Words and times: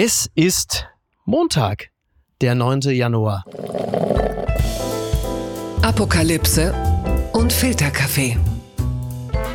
Es 0.00 0.30
ist 0.36 0.86
Montag, 1.24 1.88
der 2.40 2.54
9. 2.54 2.82
Januar. 2.82 3.44
Apokalypse 5.82 6.72
und 7.32 7.52
Filterkaffee. 7.52 8.36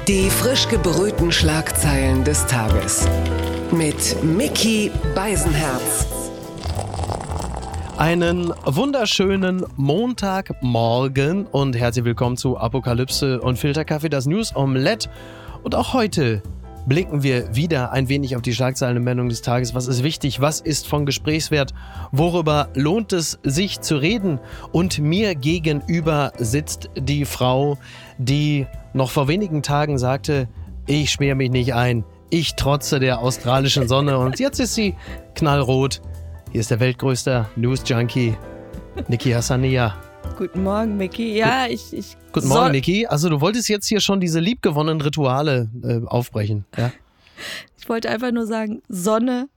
Die 0.06 0.30
frisch 0.30 0.68
gebrühten 0.68 1.32
Schlagzeilen 1.32 2.26
des 2.26 2.46
Tages. 2.46 3.08
Mit 3.72 4.22
Mickey 4.22 4.92
Beisenherz. 5.16 6.08
Einen 7.96 8.54
wunderschönen 8.66 9.66
Montagmorgen 9.78 11.46
und 11.46 11.78
herzlich 11.78 12.04
willkommen 12.04 12.36
zu 12.36 12.58
Apokalypse 12.58 13.40
und 13.40 13.58
Filterkaffee, 13.58 14.10
das 14.10 14.26
News 14.26 14.54
Omelette. 14.54 15.10
Und 15.64 15.74
auch 15.74 15.94
heute 15.94 16.44
blicken 16.86 17.24
wir 17.24 17.56
wieder 17.56 17.92
ein 17.92 18.10
wenig 18.10 18.36
auf 18.36 18.42
die 18.42 18.54
Schlagzeilen 18.54 18.98
und 18.98 19.04
Meldungen 19.04 19.30
des 19.30 19.42
Tages. 19.42 19.74
Was 19.74 19.88
ist 19.88 20.04
wichtig? 20.04 20.42
Was 20.42 20.60
ist 20.60 20.88
von 20.88 21.06
Gesprächswert? 21.06 21.74
Worüber 22.12 22.70
lohnt 22.74 23.14
es 23.14 23.40
sich 23.44 23.82
zu 23.82 23.98
reden? 23.98 24.40
Und 24.72 25.00
mir 25.00 25.36
gegenüber 25.36 26.34
sitzt 26.38 26.90
die 26.96 27.26
Frau, 27.26 27.78
die 28.18 28.68
noch 28.94 29.12
vor 29.12 29.28
wenigen 29.28 29.64
Tagen 29.64 29.98
sagte, 29.98 30.48
ich 30.86 31.12
schmier 31.12 31.36
mich 31.36 31.52
nicht 31.52 31.74
ein. 31.74 32.04
Ich 32.30 32.56
trotze 32.56 33.00
der 33.00 33.20
australischen 33.20 33.88
Sonne 33.88 34.18
und 34.18 34.40
jetzt 34.40 34.60
ist 34.60 34.74
sie 34.74 34.96
knallrot. 35.36 36.02
Hier 36.52 36.62
ist 36.62 36.72
der 36.72 36.80
weltgrößte 36.80 37.48
News-Junkie, 37.56 38.36
Niki 39.08 39.32
Hassania. 39.32 39.96
Guten 40.38 40.64
Morgen, 40.64 40.98
Micky. 40.98 41.38
Ja, 41.38 41.68
ich. 41.68 41.94
ich 41.94 42.18
Guten 42.32 42.48
Morgen, 42.48 42.72
Niki. 42.72 43.06
Also, 43.06 43.30
du 43.30 43.40
wolltest 43.40 43.70
jetzt 43.70 43.88
hier 43.88 44.00
schon 44.00 44.20
diese 44.20 44.40
liebgewonnenen 44.40 45.00
Rituale 45.02 45.70
äh, 45.84 46.02
aufbrechen. 46.08 46.66
Ja? 46.76 46.92
Ich 47.78 47.88
wollte 47.88 48.10
einfach 48.10 48.32
nur 48.32 48.48
sagen: 48.48 48.82
Sonne 48.90 49.48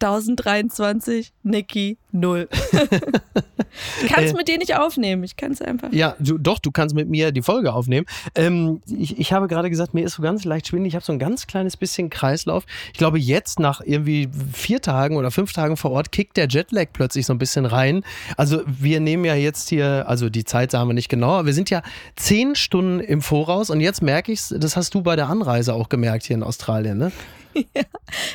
1023, 0.00 1.32
Niki 1.42 1.96
0. 2.12 2.48
ich 4.02 4.08
kann 4.08 4.24
es 4.24 4.32
äh, 4.32 4.36
mit 4.36 4.48
dir 4.48 4.58
nicht 4.58 4.76
aufnehmen. 4.76 5.22
Ich 5.24 5.36
kann 5.36 5.52
es 5.52 5.60
einfach. 5.60 5.92
Ja, 5.92 6.16
du, 6.18 6.38
doch, 6.38 6.58
du 6.58 6.70
kannst 6.70 6.94
mit 6.94 7.08
mir 7.08 7.32
die 7.32 7.42
Folge 7.42 7.72
aufnehmen. 7.72 8.06
Ähm, 8.34 8.80
ich, 8.86 9.18
ich 9.18 9.32
habe 9.32 9.46
gerade 9.46 9.68
gesagt, 9.68 9.94
mir 9.94 10.04
ist 10.04 10.14
so 10.14 10.22
ganz 10.22 10.44
leicht 10.44 10.68
schwindelig. 10.68 10.92
Ich 10.92 10.94
habe 10.94 11.04
so 11.04 11.12
ein 11.12 11.18
ganz 11.18 11.46
kleines 11.46 11.76
bisschen 11.76 12.08
Kreislauf. 12.08 12.64
Ich 12.92 12.98
glaube, 12.98 13.18
jetzt 13.18 13.60
nach 13.60 13.80
irgendwie 13.84 14.28
vier 14.52 14.80
Tagen 14.80 15.16
oder 15.16 15.30
fünf 15.30 15.52
Tagen 15.52 15.76
vor 15.76 15.90
Ort 15.90 16.10
kickt 16.12 16.36
der 16.36 16.48
Jetlag 16.48 16.86
plötzlich 16.92 17.26
so 17.26 17.34
ein 17.34 17.38
bisschen 17.38 17.66
rein. 17.66 18.02
Also, 18.36 18.62
wir 18.66 19.00
nehmen 19.00 19.24
ja 19.24 19.34
jetzt 19.34 19.68
hier, 19.68 20.08
also 20.08 20.30
die 20.30 20.44
Zeit 20.44 20.70
sagen 20.70 20.88
wir 20.88 20.94
nicht 20.94 21.08
genau, 21.08 21.32
aber 21.32 21.46
wir 21.46 21.54
sind 21.54 21.68
ja 21.70 21.82
zehn 22.16 22.54
Stunden 22.54 23.00
im 23.00 23.20
Voraus 23.20 23.70
und 23.70 23.80
jetzt 23.80 24.02
merke 24.02 24.32
ich 24.32 24.40
es, 24.40 24.54
das 24.56 24.76
hast 24.76 24.94
du 24.94 25.02
bei 25.02 25.16
der 25.16 25.28
Anreise 25.28 25.74
auch 25.74 25.88
gemerkt 25.88 26.24
hier 26.24 26.36
in 26.36 26.42
Australien, 26.42 26.96
ne? 26.96 27.12
ja, 27.74 27.82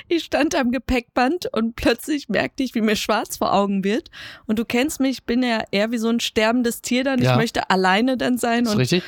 ich 0.07 0.23
stand 0.23 0.55
am 0.55 0.71
Gepäckband 0.71 1.47
und 1.53 1.75
plötzlich 1.75 2.29
merkte 2.29 2.63
ich, 2.63 2.75
wie 2.75 2.81
mir 2.81 2.95
schwarz 2.95 3.37
vor 3.37 3.53
Augen 3.53 3.62
wird. 3.67 4.09
Und 4.45 4.59
du 4.59 4.65
kennst 4.65 4.99
mich, 4.99 5.11
ich 5.11 5.23
bin 5.23 5.43
ja 5.43 5.63
eher 5.71 5.91
wie 5.91 5.97
so 5.97 6.09
ein 6.09 6.19
sterbendes 6.19 6.81
Tier 6.81 7.03
dann. 7.03 7.21
Ja. 7.21 7.31
Ich 7.31 7.37
möchte 7.37 7.69
alleine 7.69 8.17
dann 8.17 8.37
sein 8.37 8.67
und 8.67 8.77
richtig. 8.77 9.03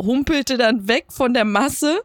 humpelte 0.00 0.56
dann 0.56 0.88
weg 0.88 1.06
von 1.08 1.34
der 1.34 1.44
Masse. 1.44 2.00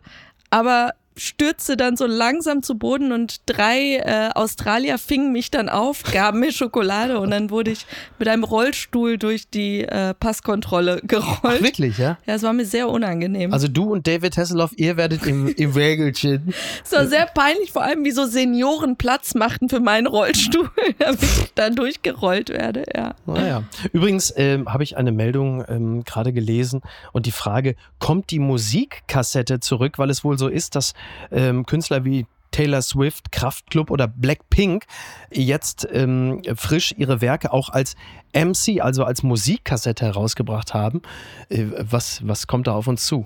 Aber 0.50 0.94
stürzte 1.18 1.78
dann 1.78 1.96
so 1.96 2.06
langsam 2.06 2.62
zu 2.62 2.78
Boden 2.78 3.12
und 3.12 3.42
drei 3.46 3.98
äh, 3.98 4.30
Australier 4.34 4.98
fingen 4.98 5.32
mich 5.32 5.50
dann 5.50 5.70
auf, 5.70 6.04
gaben 6.04 6.42
mir 6.42 6.52
Schokolade 6.52 7.20
und 7.20 7.32
dann 7.32 7.50
wurde 7.50 7.72
ich 7.72 7.86
mit 8.20 8.28
einem 8.28 8.44
Rollstuhl 8.44 9.18
durch 9.18 9.50
die 9.50 9.82
äh, 9.82 10.14
Passkontrolle 10.14 11.02
gerollt. 11.04 11.40
Ach, 11.44 11.62
wirklich, 11.62 11.98
ja? 11.98 12.18
Ja, 12.26 12.36
es 12.36 12.44
war 12.44 12.54
mir 12.54 12.66
sehr 12.66 12.90
unangenehm. 12.90 13.54
Also 13.54 13.68
du 13.68 13.92
und 13.92 14.08
David 14.08 14.36
Hasselhoff, 14.38 14.72
ihr 14.76 14.98
werdet 14.98 15.26
im, 15.26 15.48
im 15.48 15.76
Wägelchen. 15.76 16.54
es 16.84 16.92
war 16.92 17.08
sehr 17.08 17.26
peinlich, 17.28 17.72
vor 17.72 17.84
allem 17.84 18.04
wie 18.04 18.12
so 18.12 18.26
Senioren 18.26 18.98
Platz 18.98 19.36
machten 19.36 19.70
für 19.70 19.80
meinen 19.80 20.08
Rollstuhl, 20.08 20.70
damit 21.00 21.24
ich 21.24 21.54
da 21.56 21.70
durchgerollt 21.70 22.50
werde, 22.50 22.84
ja. 22.94 23.16
Naja. 23.26 23.64
Übrigens 23.94 24.34
ähm, 24.36 24.72
habe 24.72 24.84
ich 24.84 24.98
eine 24.98 25.12
Meldung 25.14 25.64
ähm, 25.68 26.04
gerade 26.04 26.34
gelesen 26.34 26.82
und 27.14 27.26
die 27.26 27.32
Frage, 27.32 27.76
kommt 28.00 28.32
die 28.32 28.40
Musikkassette 28.40 29.62
zurück, 29.62 29.98
weil 29.98 30.10
es 30.10 30.24
wohl 30.24 30.38
so 30.38 30.48
ist, 30.48 30.76
dass 30.76 30.94
ähm, 31.32 31.66
Künstler 31.66 32.06
wie 32.06 32.26
Taylor 32.52 32.82
Swift, 32.82 33.34
Kraftklub 33.34 33.92
oder 33.92 34.08
Blackpink 34.08 34.86
jetzt 35.30 35.86
ähm, 35.92 36.42
frisch 36.56 36.94
ihre 36.98 37.20
Werke 37.20 37.52
auch 37.52 37.70
als 37.70 37.96
MC, 38.34 38.82
also 38.82 39.04
als 39.04 39.24
Musikkassette 39.24 40.06
herausgebracht 40.06 40.74
haben. 40.74 41.02
Äh, 41.50 41.66
was, 41.80 42.26
was 42.26 42.48
kommt 42.48 42.68
da 42.68 42.74
auf 42.74 42.88
uns 42.88 43.06
zu? 43.06 43.26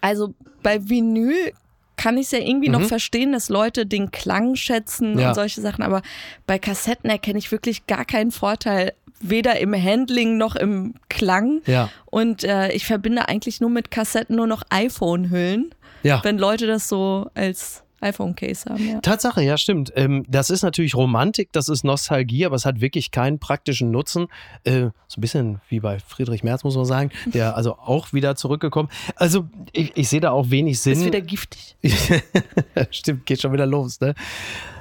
Also 0.00 0.34
bei 0.62 0.88
Vinyl 0.88 1.52
kann 1.96 2.16
ich 2.16 2.26
es 2.26 2.32
ja 2.32 2.38
irgendwie 2.38 2.68
mhm. 2.68 2.80
noch 2.80 2.82
verstehen, 2.82 3.32
dass 3.32 3.48
Leute 3.48 3.84
den 3.84 4.10
Klang 4.10 4.54
schätzen 4.54 5.18
ja. 5.18 5.28
und 5.28 5.34
solche 5.34 5.60
Sachen, 5.60 5.82
aber 5.82 6.02
bei 6.46 6.58
Kassetten 6.58 7.10
erkenne 7.10 7.38
ich 7.38 7.50
wirklich 7.50 7.86
gar 7.86 8.04
keinen 8.04 8.30
Vorteil, 8.30 8.92
weder 9.20 9.58
im 9.60 9.74
Handling 9.74 10.36
noch 10.36 10.56
im 10.56 10.94
Klang. 11.08 11.62
Ja. 11.66 11.90
Und 12.06 12.44
äh, 12.44 12.72
ich 12.72 12.86
verbinde 12.86 13.28
eigentlich 13.28 13.60
nur 13.60 13.70
mit 13.70 13.90
Kassetten 13.90 14.36
nur 14.36 14.46
noch 14.46 14.62
iPhone-Hüllen. 14.70 15.74
Ja. 16.02 16.20
Wenn 16.24 16.38
Leute 16.38 16.66
das 16.66 16.88
so 16.88 17.30
als 17.34 17.82
iPhone-Case 18.02 18.68
haben. 18.68 18.88
Ja. 18.88 19.00
Tatsache, 19.00 19.42
ja, 19.42 19.56
stimmt. 19.56 19.92
Ähm, 19.96 20.24
das 20.28 20.50
ist 20.50 20.62
natürlich 20.62 20.94
Romantik, 20.94 21.52
das 21.52 21.68
ist 21.68 21.84
Nostalgie, 21.84 22.44
aber 22.44 22.56
es 22.56 22.66
hat 22.66 22.80
wirklich 22.80 23.10
keinen 23.10 23.38
praktischen 23.38 23.90
Nutzen. 23.90 24.26
Äh, 24.64 24.90
so 25.06 25.18
ein 25.18 25.20
bisschen 25.20 25.60
wie 25.68 25.80
bei 25.80 25.98
Friedrich 26.00 26.42
Merz, 26.42 26.64
muss 26.64 26.76
man 26.76 26.84
sagen, 26.84 27.10
der 27.26 27.56
also 27.56 27.78
auch 27.78 28.12
wieder 28.12 28.34
zurückgekommen. 28.34 28.88
Also, 29.14 29.48
ich, 29.72 29.92
ich 29.96 30.08
sehe 30.08 30.20
da 30.20 30.32
auch 30.32 30.50
wenig 30.50 30.80
Sinn. 30.80 30.94
Ist 30.94 31.04
wieder 31.04 31.20
giftig. 31.20 31.76
stimmt, 32.90 33.24
geht 33.24 33.40
schon 33.40 33.52
wieder 33.52 33.66
los, 33.66 34.00
ne? 34.00 34.14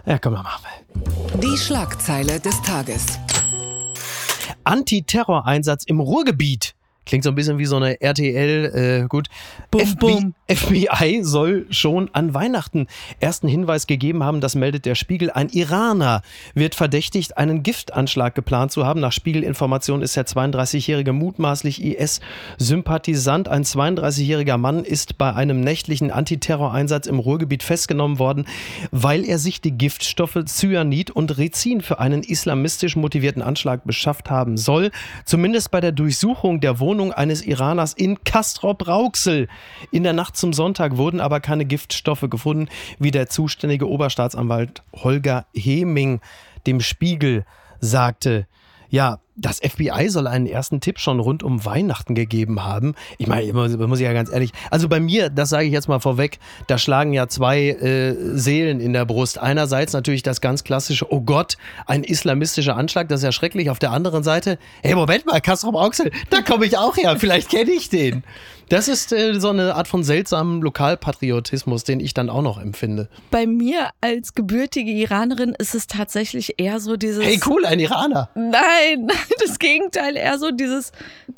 Ja, 0.06 0.18
komm, 0.18 0.34
mal 0.34 0.44
machen. 0.44 0.66
Die 1.42 1.58
Schlagzeile 1.58 2.40
des 2.40 2.59
Tages. 2.64 3.20
Antiterroreinsatz 4.64 5.84
im 5.86 6.00
Ruhrgebiet. 6.00 6.76
Klingt 7.06 7.24
so 7.24 7.32
ein 7.32 7.36
bisschen 7.36 7.58
wie 7.58 7.66
so 7.66 7.78
eine 7.78 8.00
RTL, 8.00 9.02
äh, 9.04 9.08
gut. 9.08 9.28
Bum, 9.72 9.82
FBI, 9.82 9.96
bum. 9.98 10.36
FBI 10.48 11.24
soll 11.24 11.66
schon 11.72 12.12
an 12.14 12.36
Weihnachten 12.36 12.86
ersten 13.20 13.48
Hinweis 13.48 13.88
gegeben 13.88 14.24
haben, 14.24 14.40
das 14.40 14.54
meldet 14.54 14.86
der 14.86 14.94
Spiegel. 14.94 15.32
Ein 15.32 15.50
Iraner 15.50 16.22
wird 16.54 16.76
verdächtigt, 16.76 17.38
einen 17.38 17.64
Giftanschlag 17.64 18.36
geplant 18.36 18.72
zu 18.72 18.86
haben. 18.86 19.00
Nach 19.00 19.12
Spiegelinformation 19.12 20.04
ist 20.04 20.16
der 20.16 20.28
32-jährige 20.28 21.12
mutmaßlich 21.12 21.84
IS-Sympathisant. 21.84 23.48
Ein 23.48 23.64
32-jähriger 23.64 24.58
Mann 24.58 24.86
ist 24.86 25.18
bei 25.18 25.34
einem 25.34 25.62
nächtlichen 25.62 26.12
Antiterroreinsatz 26.12 27.08
im 27.08 27.18
Ruhrgebiet 27.18 27.64
festgenommen 27.64 28.20
worden, 28.20 28.46
weil 28.92 29.26
er 29.26 29.40
sich 29.40 29.60
die 29.60 29.72
Giftstoffe 29.72 30.38
Cyanid 30.46 31.10
und 31.10 31.40
Rizin 31.40 31.82
für 31.82 32.00
einen 32.00 32.22
islamistisch 32.22 32.96
motivierten 32.96 33.42
Anschlag 33.42 33.86
beschafft 33.86 34.30
haben 34.30 34.56
soll. 34.56 34.92
Zumindest 35.26 35.72
bei 35.72 35.82
der 35.82 35.92
Durchsuchung 35.92 36.62
der 36.62 36.80
Wohnung 36.80 36.91
Wohnung 36.91 37.13
eines 37.13 37.41
Iraners 37.41 37.94
in 37.94 38.22
Castrop-Rauxel. 38.25 39.47
In 39.91 40.03
der 40.03 40.12
Nacht 40.12 40.35
zum 40.35 40.52
Sonntag 40.52 40.97
wurden 40.97 41.22
aber 41.22 41.40
keine 41.40 41.63
Giftstoffe 41.63 42.25
gefunden, 42.29 42.68
wie 43.00 43.12
der 43.12 43.29
zuständige 43.29 43.88
Oberstaatsanwalt 43.88 44.84
Holger 44.94 45.46
Heming 45.56 46.19
dem 46.68 46.81
Spiegel 46.81 47.46
sagte. 47.79 48.46
Ja, 48.90 49.22
das 49.41 49.59
FBI 49.59 50.09
soll 50.09 50.28
einen 50.28 50.46
ersten 50.46 50.79
Tipp 50.79 51.00
schon 51.00 51.19
rund 51.19 51.44
um 51.44 51.66
Weihnachten 51.66 52.16
gegeben 52.16 52.63
haben. 52.63 52.96
Ich 53.18 53.28
meine, 53.28 53.52
muss 53.53 54.00
ich 54.00 54.06
ja 54.06 54.13
ganz 54.13 54.31
ehrlich, 54.31 54.52
also 54.69 54.88
bei 54.88 55.00
mir, 55.00 55.29
das 55.29 55.50
sage 55.50 55.66
ich 55.66 55.74
jetzt 55.74 55.88
mal 55.88 56.00
vorweg, 56.00 56.40
da 56.68 56.78
schlagen 56.78 57.13
ja 57.13 57.28
zwei 57.28 57.69
äh, 57.69 58.16
Seelen 58.38 58.79
in 58.79 58.94
der 58.94 59.06
Brust. 59.06 59.40
Einerseits 59.40 59.94
natürlich 59.94 60.24
das 60.24 60.41
ganz 60.41 60.63
klassische, 60.63 61.12
oh 61.12 61.22
Gott, 61.22 61.57
ein 61.85 62.03
islamistischer 62.03 62.75
Anschlag, 62.75 63.09
das 63.09 63.22
ist 63.22 63.25
ja 63.25 63.31
schrecklich. 63.31 63.69
Auf 63.69 63.79
der 63.79 63.91
anderen 63.91 64.24
Seite, 64.24 64.57
hey, 64.84 64.96
Moment 64.96 65.25
mal, 65.25 65.41
Kastrop 65.41 65.75
Auxel, 65.75 66.12
da 66.29 66.41
komme 66.41 66.66
ich 66.66 66.78
auch 66.78 66.97
her, 66.97 67.18
vielleicht 67.18 67.50
kenne 67.50 67.72
ich 67.72 67.90
den. 67.90 68.23
Das 68.72 68.88
ist 68.88 69.12
äh, 69.12 69.38
so 69.38 69.50
eine 69.50 69.76
Art 69.76 69.90
von 69.90 70.02
seltsamem 70.02 70.62
Lokalpatriotismus, 70.62 71.84
den 71.84 72.00
ich 72.00 72.14
dann 72.14 72.30
auch 72.30 72.42
noch 72.42 72.58
empfinde. 72.58 73.09
Bei 73.30 73.46
mir 73.46 73.90
als 74.00 74.34
gebürtige 74.34 74.92
Iranerin 74.92 75.54
ist 75.58 75.76
es 75.76 75.88
tatsächlich 75.88 76.56
eher 76.58 76.80
so 76.80 76.96
dieses. 76.96 77.22
Hey, 77.22 77.38
cool, 77.46 77.66
ein 77.66 77.82
Iraner. 77.82 78.29
Nein, 78.34 79.09
das 79.46 79.59
Gegenteil, 79.59 80.16
eher 80.16 80.40
so 80.40 80.52
dieses, 80.52 80.94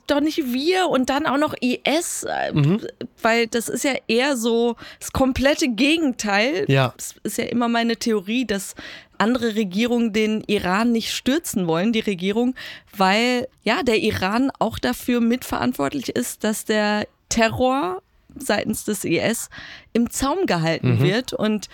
doch 0.05 0.19
nicht 0.19 0.53
wir 0.53 0.89
und 0.89 1.09
dann 1.09 1.25
auch 1.25 1.39
noch 1.39 1.55
IS, 1.59 2.27
mhm. 2.53 2.81
weil 3.23 3.47
das 3.47 3.67
ist 3.67 3.83
ja 3.83 3.93
eher 4.07 4.37
so 4.37 4.75
das 4.99 5.11
komplette 5.11 5.69
Gegenteil. 5.69 6.65
Ja. 6.67 6.93
Das 6.95 7.15
ist 7.23 7.39
ja 7.39 7.45
immer 7.45 7.67
meine 7.67 7.97
Theorie, 7.97 8.45
dass 8.45 8.75
andere 9.17 9.55
Regierungen 9.55 10.13
den 10.13 10.43
Iran 10.45 10.91
nicht 10.91 11.11
stürzen 11.13 11.65
wollen, 11.65 11.93
die 11.93 11.99
Regierung, 12.01 12.53
weil 12.95 13.47
ja 13.63 13.81
der 13.81 13.99
Iran 13.99 14.51
auch 14.59 14.77
dafür 14.77 15.19
mitverantwortlich 15.19 16.09
ist, 16.09 16.43
dass 16.43 16.65
der 16.65 17.07
Terror 17.33 18.01
seitens 18.35 18.85
des 18.85 19.03
IS 19.03 19.49
im 19.91 20.09
Zaum 20.09 20.45
gehalten 20.45 20.95
mhm. 20.95 21.01
wird 21.01 21.33
und 21.33 21.67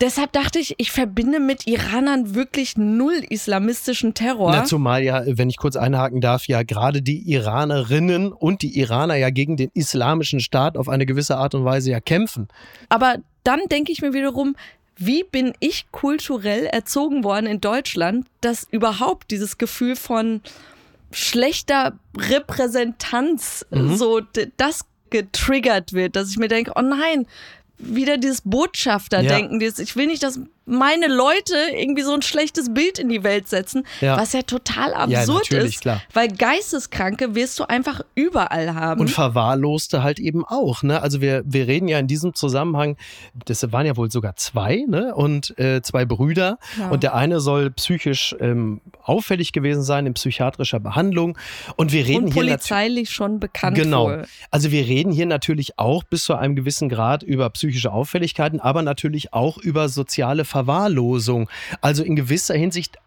Deshalb 0.00 0.32
dachte 0.32 0.58
ich, 0.58 0.74
ich 0.78 0.90
verbinde 0.90 1.38
mit 1.38 1.68
Iranern 1.68 2.34
wirklich 2.34 2.76
null 2.76 3.22
islamistischen 3.28 4.12
Terror. 4.12 4.50
Na, 4.50 4.64
zumal 4.64 5.04
ja, 5.04 5.22
wenn 5.24 5.48
ich 5.48 5.56
kurz 5.56 5.76
einhaken 5.76 6.20
darf, 6.20 6.48
ja 6.48 6.64
gerade 6.64 7.00
die 7.00 7.22
Iranerinnen 7.32 8.32
und 8.32 8.62
die 8.62 8.76
Iraner 8.76 9.14
ja 9.14 9.30
gegen 9.30 9.56
den 9.56 9.70
islamischen 9.72 10.40
Staat 10.40 10.76
auf 10.76 10.88
eine 10.88 11.06
gewisse 11.06 11.36
Art 11.36 11.54
und 11.54 11.64
Weise 11.64 11.92
ja 11.92 12.00
kämpfen. 12.00 12.48
Aber 12.88 13.18
dann 13.44 13.60
denke 13.70 13.92
ich 13.92 14.02
mir 14.02 14.12
wiederum, 14.12 14.56
wie 14.96 15.22
bin 15.22 15.52
ich 15.60 15.86
kulturell 15.92 16.66
erzogen 16.66 17.22
worden 17.22 17.46
in 17.46 17.60
Deutschland, 17.60 18.26
dass 18.40 18.66
überhaupt 18.68 19.30
dieses 19.30 19.58
Gefühl 19.58 19.94
von 19.94 20.40
schlechter 21.14 21.98
Repräsentanz 22.16 23.66
mhm. 23.70 23.96
so 23.96 24.20
das 24.56 24.84
getriggert 25.10 25.92
wird, 25.92 26.16
dass 26.16 26.30
ich 26.30 26.38
mir 26.38 26.48
denke, 26.48 26.72
oh 26.76 26.82
nein, 26.82 27.26
wieder 27.78 28.16
dieses 28.16 28.42
Botschafter-Denken. 28.42 29.60
Ja. 29.60 29.70
Ich 29.78 29.96
will 29.96 30.06
nicht, 30.06 30.22
dass 30.22 30.40
meine 30.66 31.08
Leute 31.08 31.54
irgendwie 31.76 32.02
so 32.02 32.12
ein 32.12 32.22
schlechtes 32.22 32.72
Bild 32.72 32.98
in 32.98 33.08
die 33.08 33.22
Welt 33.22 33.48
setzen, 33.48 33.86
ja. 34.00 34.16
was 34.16 34.32
ja 34.32 34.42
total 34.42 34.94
absurd 34.94 35.50
ja, 35.50 35.58
ist. 35.60 35.80
Klar. 35.80 36.02
Weil 36.12 36.28
Geisteskranke 36.28 37.34
wirst 37.34 37.58
du 37.58 37.64
einfach 37.64 38.00
überall 38.14 38.74
haben. 38.74 39.00
Und 39.00 39.10
Verwahrloste 39.10 40.02
halt 40.02 40.18
eben 40.18 40.44
auch. 40.44 40.82
Ne? 40.82 41.02
Also 41.02 41.20
wir, 41.20 41.42
wir 41.44 41.66
reden 41.66 41.88
ja 41.88 41.98
in 41.98 42.06
diesem 42.06 42.34
Zusammenhang, 42.34 42.96
das 43.44 43.70
waren 43.72 43.86
ja 43.86 43.96
wohl 43.96 44.10
sogar 44.10 44.36
zwei, 44.36 44.84
ne? 44.88 45.14
Und 45.14 45.58
äh, 45.58 45.82
zwei 45.82 46.04
Brüder. 46.04 46.58
Ja. 46.78 46.90
Und 46.90 47.02
der 47.02 47.14
eine 47.14 47.40
soll 47.40 47.70
psychisch 47.70 48.34
ähm, 48.40 48.80
auffällig 49.02 49.52
gewesen 49.52 49.82
sein 49.82 50.06
in 50.06 50.14
psychiatrischer 50.14 50.80
Behandlung. 50.80 51.36
Und 51.76 51.92
wir 51.92 52.06
reden 52.06 52.24
Und 52.24 52.34
hier 52.34 52.42
polizeilich 52.42 53.10
schon 53.10 53.40
bekannt. 53.40 53.76
Genau. 53.76 54.06
Wohl. 54.06 54.26
Also 54.50 54.70
wir 54.70 54.86
reden 54.86 55.12
hier 55.12 55.26
natürlich 55.26 55.78
auch 55.78 56.04
bis 56.04 56.24
zu 56.24 56.34
einem 56.34 56.56
gewissen 56.56 56.88
Grad 56.88 57.22
über 57.22 57.50
psychische 57.50 57.92
Auffälligkeiten, 57.92 58.60
aber 58.60 58.82
natürlich 58.82 59.32
auch 59.32 59.58
über 59.58 59.88
soziale 59.88 60.44
Verwahrlosung. 60.54 61.50
Also 61.80 62.04
in 62.04 62.14
gewisser 62.14 62.54
Hinsicht 62.54 62.98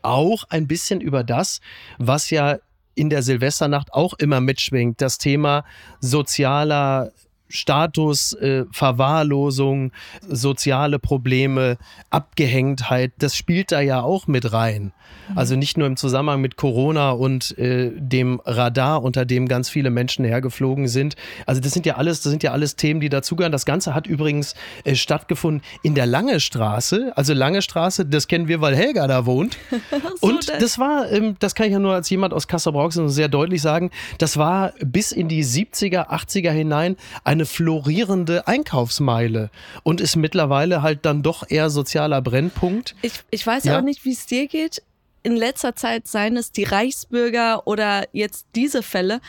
auch 0.00 0.44
ein 0.48 0.66
bisschen 0.66 1.02
über 1.02 1.22
das, 1.22 1.60
was 1.98 2.30
ja 2.30 2.58
in 2.94 3.10
der 3.10 3.22
Silvesternacht 3.22 3.92
auch 3.92 4.14
immer 4.14 4.40
mitschwingt, 4.40 5.02
das 5.02 5.18
Thema 5.18 5.64
sozialer 6.00 7.12
Status, 7.54 8.32
äh, 8.34 8.64
Verwahrlosung, 8.72 9.92
soziale 10.28 10.98
Probleme, 10.98 11.78
Abgehängtheit, 12.10 13.12
das 13.18 13.36
spielt 13.36 13.72
da 13.72 13.80
ja 13.80 14.02
auch 14.02 14.26
mit 14.26 14.52
rein. 14.52 14.92
Mhm. 15.28 15.38
Also 15.38 15.56
nicht 15.56 15.76
nur 15.76 15.86
im 15.86 15.96
Zusammenhang 15.96 16.40
mit 16.40 16.56
Corona 16.56 17.10
und 17.12 17.56
äh, 17.58 17.92
dem 17.94 18.40
Radar, 18.44 19.02
unter 19.02 19.24
dem 19.24 19.46
ganz 19.46 19.68
viele 19.68 19.90
Menschen 19.90 20.24
hergeflogen 20.24 20.88
sind. 20.88 21.14
Also 21.46 21.60
das 21.60 21.72
sind 21.72 21.86
ja 21.86 21.94
alles, 21.94 22.22
das 22.22 22.30
sind 22.30 22.42
ja 22.42 22.52
alles 22.52 22.76
Themen, 22.76 23.00
die 23.00 23.08
dazugehören. 23.08 23.52
Das 23.52 23.64
Ganze 23.64 23.94
hat 23.94 24.06
übrigens 24.06 24.54
äh, 24.84 24.94
stattgefunden 24.94 25.62
in 25.82 25.94
der 25.94 26.06
Lange 26.06 26.40
Straße. 26.40 27.12
Also 27.14 27.34
Lange 27.34 27.62
Straße, 27.62 28.04
das 28.04 28.28
kennen 28.28 28.48
wir, 28.48 28.60
weil 28.60 28.74
Helga 28.74 29.06
da 29.06 29.26
wohnt. 29.26 29.56
so 30.20 30.26
und 30.26 30.48
das. 30.48 30.58
das 30.58 30.78
war, 30.78 31.10
ähm, 31.10 31.36
das 31.38 31.54
kann 31.54 31.66
ich 31.66 31.72
ja 31.72 31.78
nur 31.78 31.94
als 31.94 32.10
jemand 32.10 32.34
aus 32.34 32.48
Kassel-Brauxel 32.48 33.08
sehr 33.08 33.28
deutlich 33.28 33.62
sagen, 33.62 33.90
das 34.18 34.36
war 34.36 34.72
bis 34.84 35.12
in 35.12 35.28
die 35.28 35.44
70er, 35.44 36.08
80er 36.08 36.50
hinein 36.50 36.96
eine 37.22 37.43
florierende 37.46 38.46
Einkaufsmeile 38.46 39.50
und 39.82 40.00
ist 40.00 40.16
mittlerweile 40.16 40.82
halt 40.82 41.04
dann 41.04 41.22
doch 41.22 41.48
eher 41.48 41.70
sozialer 41.70 42.22
Brennpunkt. 42.22 42.94
Ich, 43.02 43.12
ich 43.30 43.46
weiß 43.46 43.64
ja 43.64 43.78
auch 43.78 43.82
nicht, 43.82 44.04
wie 44.04 44.12
es 44.12 44.26
dir 44.26 44.46
geht 44.46 44.82
in 45.24 45.36
letzter 45.36 45.74
Zeit, 45.74 46.06
seien 46.06 46.36
es 46.36 46.52
die 46.52 46.64
Reichsbürger 46.64 47.66
oder 47.66 48.06
jetzt 48.12 48.46
diese 48.54 48.82
Fälle, 48.82 49.20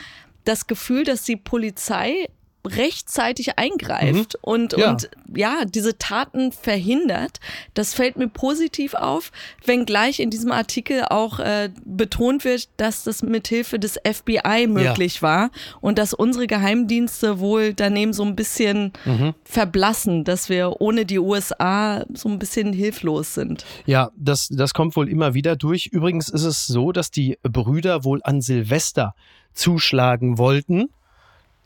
das 0.44 0.66
Gefühl, 0.66 1.04
dass 1.04 1.24
die 1.24 1.36
Polizei 1.36 2.28
rechtzeitig 2.66 3.58
eingreift 3.58 4.34
mhm. 4.34 4.40
und, 4.40 4.76
ja. 4.76 4.90
und 4.90 5.10
ja, 5.34 5.64
diese 5.64 5.98
Taten 5.98 6.52
verhindert. 6.52 7.40
Das 7.74 7.94
fällt 7.94 8.16
mir 8.16 8.28
positiv 8.28 8.94
auf, 8.94 9.32
wenngleich 9.64 10.20
in 10.20 10.30
diesem 10.30 10.52
Artikel 10.52 11.04
auch 11.08 11.38
äh, 11.38 11.70
betont 11.84 12.44
wird, 12.44 12.68
dass 12.76 13.04
das 13.04 13.22
mithilfe 13.22 13.78
des 13.78 13.98
FBI 14.04 14.66
möglich 14.66 15.16
ja. 15.16 15.22
war 15.22 15.50
und 15.80 15.98
dass 15.98 16.14
unsere 16.14 16.46
Geheimdienste 16.46 17.38
wohl 17.40 17.74
daneben 17.74 18.12
so 18.12 18.24
ein 18.24 18.36
bisschen 18.36 18.92
mhm. 19.04 19.34
verblassen, 19.44 20.24
dass 20.24 20.48
wir 20.48 20.80
ohne 20.80 21.06
die 21.06 21.18
USA 21.18 22.04
so 22.12 22.28
ein 22.28 22.38
bisschen 22.38 22.72
hilflos 22.72 23.34
sind. 23.34 23.64
Ja, 23.86 24.10
das, 24.16 24.48
das 24.48 24.74
kommt 24.74 24.96
wohl 24.96 25.08
immer 25.08 25.34
wieder 25.34 25.56
durch. 25.56 25.86
Übrigens 25.86 26.28
ist 26.28 26.44
es 26.44 26.66
so, 26.66 26.92
dass 26.92 27.10
die 27.10 27.38
Brüder 27.42 28.04
wohl 28.04 28.20
an 28.24 28.40
Silvester 28.40 29.14
zuschlagen 29.52 30.38
wollten 30.38 30.90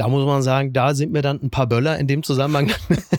da 0.01 0.09
muss 0.09 0.25
man 0.25 0.41
sagen, 0.41 0.73
da 0.73 0.95
sind 0.95 1.13
mir 1.13 1.21
dann 1.21 1.43
ein 1.43 1.51
paar 1.51 1.67
Böller 1.67 1.99
in 1.99 2.07
dem 2.07 2.23
Zusammenhang 2.23 2.73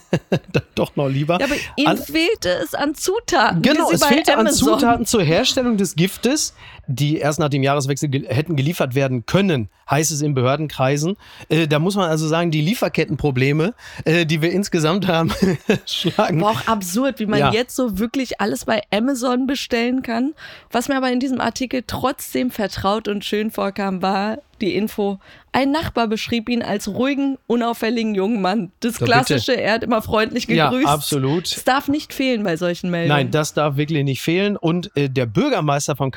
doch 0.74 0.96
noch 0.96 1.10
lieber. 1.10 1.38
Ja, 1.40 1.46
aber 1.46 1.54
ihnen 1.76 1.96
fehlte 1.96 2.50
es 2.64 2.74
an 2.74 2.96
Zutaten. 2.96 3.62
Genau, 3.62 3.92
es 3.92 4.04
fehlte 4.04 4.36
Amazon. 4.36 4.74
an 4.74 4.80
Zutaten 4.80 5.06
zur 5.06 5.22
Herstellung 5.22 5.78
des 5.78 5.96
Giftes, 5.96 6.56
die 6.88 7.18
erst 7.18 7.40
nach 7.40 7.50
dem 7.50 7.64
Jahreswechsel 7.64 8.10
ge 8.10 8.26
hätten 8.28 8.56
geliefert 8.56 8.96
werden 8.96 9.26
können, 9.26 9.70
heißt 9.90 10.12
es 10.12 10.22
in 10.22 10.34
Behördenkreisen. 10.34 11.18
Äh, 11.50 11.68
da 11.68 11.80
muss 11.80 11.96
man 11.96 12.10
also 12.10 12.28
sagen, 12.28 12.52
die 12.52 12.62
Lieferkettenprobleme, 12.62 13.74
äh, 14.06 14.26
die 14.26 14.42
wir 14.42 14.52
insgesamt 14.52 15.08
haben, 15.08 15.32
schlagen. 15.86 16.42
War 16.42 16.52
auch 16.52 16.68
absurd, 16.68 17.20
wie 17.20 17.26
man 17.26 17.40
ja. 17.40 17.52
jetzt 17.52 17.76
so 17.76 18.00
wirklich 18.00 18.42
alles 18.42 18.66
bei 18.66 18.82
Amazon 18.92 19.48
bestellen 19.48 20.02
kann. 20.02 20.34
Was 20.72 20.88
mir 20.88 20.98
aber 20.98 21.12
in 21.12 21.20
diesem 21.20 21.42
Artikel 21.42 21.84
trotzdem 21.86 22.52
vertraut 22.52 23.08
und 23.08 23.26
schön 23.26 23.52
vorkam, 23.52 24.02
war 24.02 24.38
die 24.62 24.76
Info, 24.76 25.20
ein 25.52 25.72
Nachbar 25.72 26.08
beschrieb 26.08 26.48
ihn 26.48 26.62
als 26.62 26.88
ruhigen, 26.88 27.38
unauffälligen 27.48 28.16
jungen 28.16 28.42
Mann. 28.42 28.72
Das 28.80 28.96
so 28.96 29.06
klassische, 29.06 29.52
bitte. 29.52 29.64
er 29.64 29.74
hat 29.74 29.84
immer 29.84 30.02
freundlich 30.02 30.48
gegrüßt. 30.48 30.86
Ja, 30.86 30.94
absolut. 30.94 31.54
Das 31.54 31.64
darf 31.64 31.88
nicht 31.88 32.14
fehlen 32.14 32.44
bei 32.44 32.56
solchen 32.56 32.90
Meldungen. 32.90 33.18
Nein, 33.18 33.32
das 33.32 33.54
darf 33.54 33.76
wirklich 33.76 34.04
nicht 34.04 34.22
fehlen. 34.22 34.56
Und 34.56 34.96
äh, 34.96 35.10
der 35.10 35.26
Bürgermeister 35.26 35.96
von 35.96 36.12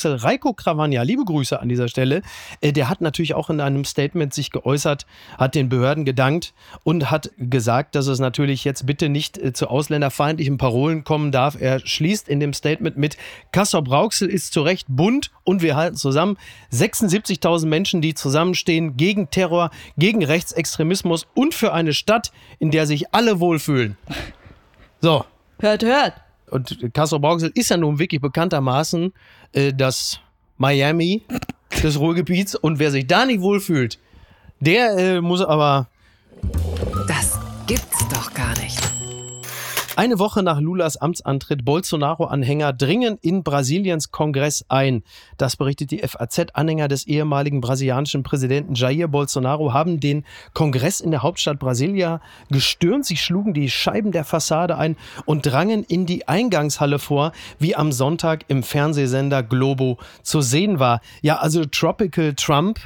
Castrop-Rauxel, 0.00 0.16
Reiko 0.16 0.52
Krawanja, 0.52 1.02
liebe 1.02 1.24
Grüße 1.24 1.60
an 1.60 1.68
dieser 1.68 1.88
Stelle, 1.88 2.22
äh, 2.60 2.72
der 2.72 2.88
hat 2.88 3.00
natürlich 3.00 3.34
auch 3.34 3.50
in 3.50 3.60
einem 3.60 3.84
Statement 3.84 4.32
sich 4.32 4.50
geäußert, 4.50 5.06
hat 5.38 5.54
den 5.54 5.68
Behörden 5.68 6.04
gedankt 6.04 6.54
und 6.84 7.10
hat 7.10 7.30
gesagt, 7.38 7.94
dass 7.94 8.06
es 8.06 8.18
natürlich 8.18 8.64
jetzt 8.64 8.86
bitte 8.86 9.08
nicht 9.08 9.38
äh, 9.38 9.52
zu 9.52 9.68
ausländerfeindlichen 9.68 10.58
Parolen 10.58 11.04
kommen 11.04 11.32
darf. 11.32 11.60
Er 11.60 11.80
schließt 11.80 12.28
in 12.28 12.40
dem 12.40 12.52
Statement 12.52 12.96
mit, 12.96 13.16
Castrop-Rauxel 13.52 14.28
ist 14.28 14.52
zu 14.52 14.62
Recht 14.62 14.86
bunt 14.88 15.30
und 15.44 15.62
wir 15.62 15.76
halten 15.76 15.96
zusammen. 15.96 16.36
76.000 16.72 17.66
Menschen, 17.66 18.00
die 18.00 18.14
zusammenstehen 18.14 18.96
gegen 18.96 19.30
Terror, 19.30 19.70
gegen 19.98 20.24
Rechtsextremismus 20.24 21.26
und 21.34 21.54
für 21.54 21.72
eine 21.72 21.92
Stadt, 21.92 22.32
in 22.58 22.70
der 22.70 22.86
sich 22.86 23.12
alle 23.14 23.40
wohlfühlen. 23.40 23.96
So. 25.00 25.24
Hört, 25.58 25.82
hört. 25.82 26.14
Und 26.50 26.92
Castrop-Rauxel 26.92 27.50
ist 27.54 27.70
ja 27.70 27.76
nun 27.76 27.98
wirklich 27.98 28.20
bekanntermaßen 28.20 29.12
äh, 29.52 29.72
das 29.72 30.20
Miami 30.58 31.22
des 31.82 31.98
Ruhrgebiets. 31.98 32.54
Und 32.54 32.78
wer 32.78 32.90
sich 32.90 33.06
da 33.06 33.24
nicht 33.24 33.40
wohlfühlt, 33.40 33.98
der 34.60 34.96
äh, 34.98 35.20
muss 35.20 35.40
aber. 35.40 35.88
Das 37.06 37.38
gibt's 37.66 38.08
doch 38.08 38.32
gar 38.34 38.56
nicht. 38.60 38.99
Eine 40.00 40.18
Woche 40.18 40.42
nach 40.42 40.60
Lulas 40.60 40.96
Amtsantritt, 40.96 41.62
Bolsonaro-Anhänger 41.62 42.72
dringen 42.72 43.18
in 43.20 43.42
Brasiliens 43.42 44.10
Kongress 44.10 44.64
ein. 44.70 45.02
Das 45.36 45.56
berichtet 45.58 45.90
die 45.90 45.98
FAZ. 45.98 46.54
Anhänger 46.54 46.88
des 46.88 47.06
ehemaligen 47.06 47.60
brasilianischen 47.60 48.22
Präsidenten 48.22 48.74
Jair 48.74 49.08
Bolsonaro 49.08 49.74
haben 49.74 50.00
den 50.00 50.24
Kongress 50.54 51.02
in 51.02 51.10
der 51.10 51.22
Hauptstadt 51.22 51.58
Brasilia 51.58 52.22
gestürmt. 52.50 53.04
Sie 53.04 53.18
schlugen 53.18 53.52
die 53.52 53.68
Scheiben 53.68 54.10
der 54.10 54.24
Fassade 54.24 54.78
ein 54.78 54.96
und 55.26 55.42
drangen 55.42 55.84
in 55.84 56.06
die 56.06 56.26
Eingangshalle 56.26 56.98
vor, 56.98 57.32
wie 57.58 57.76
am 57.76 57.92
Sonntag 57.92 58.46
im 58.48 58.62
Fernsehsender 58.62 59.42
Globo 59.42 59.98
zu 60.22 60.40
sehen 60.40 60.78
war. 60.78 61.02
Ja, 61.20 61.40
also 61.40 61.66
Tropical 61.66 62.32
Trump 62.36 62.80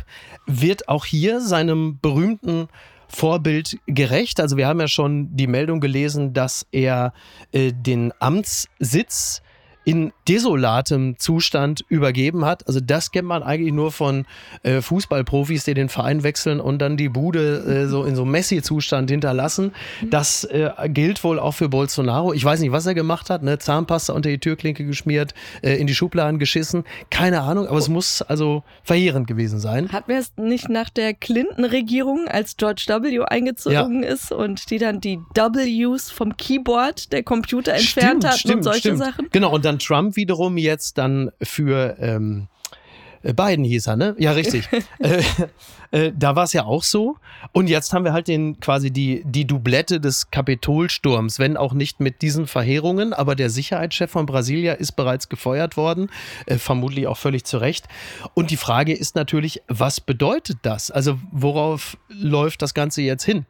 wird 0.47 0.88
auch 0.88 1.05
hier 1.05 1.41
seinem 1.41 2.00
berühmten 2.00 2.67
Vorbild 3.09 3.79
gerecht. 3.87 4.41
Also 4.41 4.57
wir 4.57 4.67
haben 4.67 4.81
ja 4.81 4.89
schon 4.89 5.35
die 5.37 5.47
Meldung 5.47 5.81
gelesen, 5.81 6.33
dass 6.33 6.67
er 6.73 7.13
äh, 7.53 7.73
den 7.73 8.13
Amtssitz 8.19 9.43
in 9.85 10.12
desolatem 10.29 11.19
Zustand 11.19 11.85
übergeben 11.88 12.45
hat. 12.45 12.67
Also 12.67 12.81
das 12.81 13.12
kennt 13.12 13.29
man 13.29 13.43
eigentlich 13.43 13.73
nur 13.73 13.93
von 13.93 14.26
äh, 14.62 14.81
Fußballprofis, 14.81 15.64
die 15.64 15.75
den 15.75 15.88
Verein 15.88 16.23
wechseln 16.23 16.61
und 16.61 16.79
dann 16.79 16.97
die 16.97 17.09
Bude 17.09 17.59
äh, 17.59 17.87
so 17.87 18.05
in 18.05 18.17
so 18.17 18.25
Messi-Zustand 18.25 19.11
hinterlassen. 19.11 19.73
Das 20.11 20.45
äh, 20.45 20.71
gilt 20.88 21.23
wohl 21.23 21.38
auch 21.38 21.53
für 21.53 21.69
Bolsonaro. 21.69 22.33
Ich 22.33 22.45
weiß 22.45 22.61
nicht, 22.61 22.73
was 22.73 22.87
er 22.87 22.95
gemacht 22.95 23.31
hat. 23.31 23.43
Ne? 23.43 23.59
Zahnpasta 23.59 24.12
unter 24.12 24.31
die 24.31 24.38
Türklinke 24.38 24.85
geschmiert, 24.85 25.35
äh, 25.62 25.75
in 25.75 25.87
die 25.87 25.95
Schubladen 25.95 26.38
geschissen. 26.38 26.85
Keine 27.11 27.43
Ahnung, 27.43 27.67
aber 27.67 27.79
es 27.79 27.88
muss 27.88 28.23
also 28.23 28.62
verheerend 28.83 29.26
gewesen 29.26 29.61
sein. 29.61 29.91
Hat 29.91 30.09
wir 30.09 30.19
es 30.19 30.33
nicht 30.37 30.69
nach 30.69 30.88
der 30.88 31.12
Clinton-Regierung, 31.14 32.26
als 32.29 32.57
George 32.57 32.85
W. 32.88 33.21
eingezogen 33.26 34.03
ja. 34.03 34.09
ist 34.09 34.33
und 34.33 34.71
die 34.71 34.79
dann 34.79 35.00
die 35.00 35.19
Ws 35.35 36.11
vom 36.11 36.37
Keyboard 36.37 37.12
der 37.12 37.23
Computer 37.23 37.73
entfernt 37.75 38.23
stimmt, 38.23 38.25
hat 38.25 38.38
stimmt, 38.38 38.57
und 38.57 38.62
solche 38.62 38.81
stimmt. 38.81 38.99
Sachen? 38.99 39.29
Genau, 39.31 39.53
und 39.53 39.64
dann 39.64 39.74
während 39.75 39.83
Trump 39.83 40.16
wiederum 40.16 40.57
jetzt 40.57 40.99
dann 40.99 41.31
für 41.43 41.97
ähm, 41.99 42.49
äh, 43.23 43.33
Biden 43.33 43.64
hieß 43.64 43.88
er, 43.88 43.97
ne? 43.97 44.14
Ja, 44.19 44.33
richtig. 44.33 44.69
äh, 45.00 45.23
äh, 45.90 46.12
da 46.16 46.37
war 46.37 46.45
es 46.45 46.52
ja 46.52 46.64
auch 46.64 46.83
so. 46.83 47.16
Und 47.52 47.69
jetzt 47.69 47.93
haben 47.93 48.04
wir 48.04 48.12
halt 48.12 48.28
den 48.28 48.61
quasi 48.61 48.90
die, 48.90 49.23
die 49.25 49.47
Doublette 49.47 50.00
des 50.00 50.31
Kapitolsturms, 50.31 51.38
wenn 51.38 51.57
auch 51.57 51.73
nicht 51.73 52.00
mit 52.00 52.23
diesen 52.23 52.47
Verheerungen, 52.47 53.12
aber 53.12 53.35
der 53.35 53.50
Sicherheitschef 53.50 54.11
von 54.11 54.26
Brasilia 54.26 54.75
ist 54.75 54.93
bereits 54.93 55.28
gefeuert 55.28 55.76
worden, 55.76 56.11
äh, 56.47 56.59
vermutlich 56.59 57.07
auch 57.07 57.19
völlig 57.19 57.45
zu 57.45 57.59
Recht. 57.59 57.87
Und 58.35 58.50
die 58.50 58.57
Frage 58.57 58.93
ist 58.93 59.16
natürlich, 59.16 59.62
was 59.66 60.00
bedeutet 60.00 60.59
das? 60.62 60.90
Also 60.90 61.19
worauf 61.33 61.97
läuft 62.09 62.62
das 62.62 62.75
Ganze 62.75 63.02
jetzt 63.02 63.25
hin? 63.25 63.47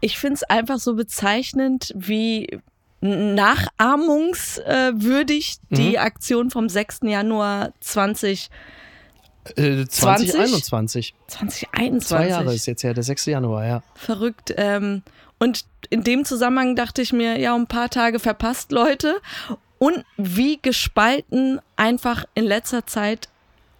Ich 0.00 0.18
finde 0.18 0.34
es 0.34 0.42
einfach 0.42 0.78
so 0.78 0.94
bezeichnend, 0.94 1.92
wie 1.96 2.60
nachahmungswürdig 3.06 5.56
mhm. 5.68 5.74
die 5.74 5.98
Aktion 5.98 6.50
vom 6.50 6.68
6. 6.68 7.00
Januar 7.04 7.72
20 7.80 8.50
äh, 9.56 9.86
2021. 9.86 11.14
2021. 11.28 12.08
Zwei 12.08 12.28
Jahre 12.28 12.54
ist 12.54 12.66
jetzt 12.66 12.82
ja, 12.82 12.92
der 12.92 13.04
6. 13.04 13.26
Januar, 13.26 13.66
ja. 13.66 13.82
Verrückt. 13.94 14.52
Ähm, 14.56 15.02
und 15.38 15.64
in 15.90 16.02
dem 16.02 16.24
Zusammenhang 16.24 16.76
dachte 16.76 17.02
ich 17.02 17.12
mir, 17.12 17.38
ja, 17.38 17.54
ein 17.54 17.66
paar 17.66 17.90
Tage 17.90 18.18
verpasst, 18.18 18.72
Leute. 18.72 19.16
Und 19.78 20.04
wie 20.16 20.58
gespalten 20.60 21.60
einfach 21.76 22.24
in 22.34 22.44
letzter 22.44 22.86
Zeit 22.86 23.28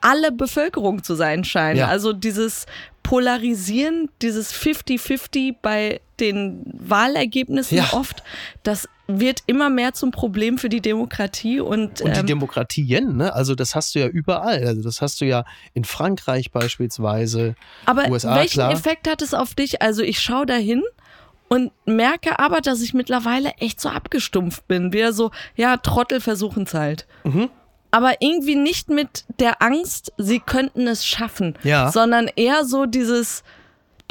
alle 0.00 0.30
Bevölkerung 0.30 1.02
zu 1.02 1.14
sein 1.14 1.42
scheinen. 1.42 1.78
Ja. 1.78 1.88
Also 1.88 2.12
dieses 2.12 2.66
Polarisieren, 3.07 4.09
dieses 4.21 4.53
50-50 4.53 5.55
bei 5.63 6.01
den 6.19 6.65
Wahlergebnissen 6.77 7.79
ja. 7.79 7.93
oft, 7.93 8.25
das 8.65 8.89
wird 9.07 9.45
immer 9.47 9.71
mehr 9.71 9.95
zum 9.95 10.11
Problem 10.11 10.59
für 10.59 10.69
die 10.69 10.81
Demokratie 10.81 11.61
und, 11.61 12.01
und 12.01 12.17
die 12.17 12.21
ähm, 12.21 12.27
Demokratien, 12.27 13.17
ne? 13.17 13.33
Also 13.33 13.55
das 13.55 13.77
hast 13.77 13.95
du 13.95 14.01
ja 14.01 14.09
überall. 14.09 14.67
Also 14.67 14.83
das 14.83 15.03
hast 15.03 15.21
du 15.21 15.25
ja 15.25 15.45
in 15.73 15.85
Frankreich 15.85 16.51
beispielsweise. 16.51 17.55
Aber 17.85 18.09
USA, 18.11 18.35
welchen 18.35 18.55
klar. 18.55 18.73
Effekt 18.73 19.09
hat 19.09 19.23
es 19.23 19.35
auf 19.35 19.55
dich? 19.55 19.83
Also 19.83 20.03
ich 20.03 20.19
schaue 20.19 20.45
dahin 20.45 20.83
und 21.47 21.71
merke 21.85 22.41
aber, 22.41 22.61
dass 22.61 22.83
ich 22.83 22.93
mittlerweile 22.93 23.51
echt 23.59 23.81
so 23.81 23.89
abgestumpft 23.89 24.67
bin. 24.67 24.93
Wieder 24.93 25.13
so, 25.13 25.31
ja, 25.55 25.77
Trottel 25.77 26.21
versuchen 26.21 26.65
es 26.65 26.75
halt. 26.75 27.07
Mhm 27.23 27.51
aber 27.97 28.21
irgendwie 28.21 28.57
nicht 28.57 28.91
mit 28.91 29.25
der 29.41 29.62
Angst, 29.62 30.12
sie 30.19 30.38
könnten 30.38 30.87
es 30.87 31.07
schaffen, 31.07 31.55
ja. 31.62 31.91
sondern 31.91 32.29
eher 32.37 32.67
so 32.67 32.85
dieses 32.85 33.43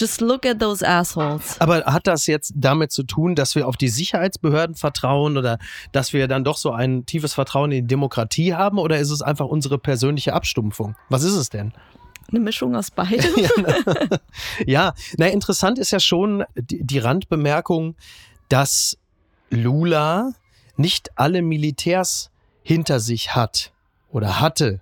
Just 0.01 0.22
look 0.22 0.44
at 0.48 0.60
those 0.60 0.86
assholes. 0.86 1.62
Aber 1.62 1.86
hat 1.86 2.08
das 2.08 2.25
jetzt 2.25 2.54
damit 2.56 2.92
zu 2.92 3.04
tun, 3.04 3.36
dass 3.36 3.54
wir 3.54 3.68
auf 3.68 3.77
die 3.77 3.88
Sicherheitsbehörden 3.88 4.75
vertrauen 4.75 5.38
oder 5.38 5.60
dass 5.92 6.13
wir 6.13 6.27
dann 6.27 6.44
doch 6.44 6.58
so 6.58 6.72
ein 6.72 7.06
tiefes 7.06 7.36
Vertrauen 7.36 7.72
in 7.72 7.84
die 7.84 7.88
Demokratie 7.88 8.56
haben 8.56 8.80
oder 8.80 8.98
ist 8.98 9.12
es 9.12 9.22
einfach 9.22 9.46
unsere 9.46 9.77
persönliche 9.77 10.34
Abstumpfung? 10.34 10.96
Was 11.10 11.22
ist 11.22 11.36
es 11.36 11.51
denn? 11.51 11.72
Eine 12.32 12.39
Mischung 12.39 12.75
aus 12.75 12.89
beidem. 12.89 13.36
ja, 14.65 14.96
na 15.18 15.27
interessant 15.27 15.77
ist 15.77 15.92
ja 15.92 16.00
schon 16.00 16.44
die, 16.56 16.84
die 16.84 16.98
Randbemerkung, 16.98 17.96
dass 18.50 18.98
Lula 19.51 20.32
nicht 20.75 21.12
alle 21.18 21.44
Militärs 21.44 22.32
hinter 22.63 23.00
sich 23.00 23.36
hat 23.36 23.75
oder 24.15 24.39
hatte. 24.39 24.79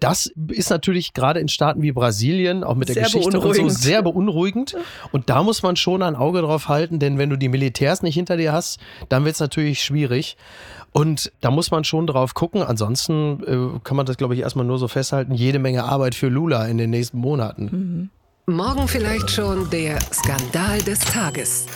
Das 0.00 0.32
ist 0.48 0.70
natürlich 0.70 1.12
gerade 1.12 1.40
in 1.40 1.48
Staaten 1.48 1.82
wie 1.82 1.92
Brasilien, 1.92 2.62
auch 2.62 2.76
mit 2.76 2.88
der 2.88 2.94
sehr 2.94 3.04
Geschichte 3.04 3.40
und 3.40 3.54
so, 3.54 3.68
sehr 3.68 4.02
beunruhigend. 4.02 4.76
Und 5.10 5.28
da 5.28 5.42
muss 5.42 5.62
man 5.62 5.76
schon 5.76 6.02
ein 6.02 6.14
Auge 6.14 6.40
drauf 6.40 6.68
halten, 6.68 6.98
denn 6.98 7.18
wenn 7.18 7.30
du 7.30 7.36
die 7.36 7.48
Militärs 7.48 8.02
nicht 8.02 8.14
hinter 8.14 8.36
dir 8.36 8.52
hast, 8.52 8.78
dann 9.08 9.24
wird 9.24 9.34
es 9.34 9.40
natürlich 9.40 9.82
schwierig. 9.82 10.36
Und 10.92 11.32
da 11.40 11.50
muss 11.50 11.70
man 11.70 11.84
schon 11.84 12.06
drauf 12.06 12.34
gucken. 12.34 12.62
Ansonsten 12.62 13.42
äh, 13.44 13.80
kann 13.82 13.96
man 13.96 14.06
das, 14.06 14.16
glaube 14.16 14.34
ich, 14.34 14.40
erstmal 14.40 14.64
nur 14.64 14.78
so 14.78 14.88
festhalten. 14.88 15.34
Jede 15.34 15.58
Menge 15.58 15.84
Arbeit 15.84 16.14
für 16.14 16.28
Lula 16.28 16.66
in 16.66 16.78
den 16.78 16.90
nächsten 16.90 17.18
Monaten. 17.18 18.10
Mhm. 18.46 18.54
Morgen 18.54 18.88
vielleicht 18.88 19.30
schon 19.30 19.70
der 19.70 20.00
Skandal 20.12 20.78
des 20.82 21.00
Tages. 21.00 21.66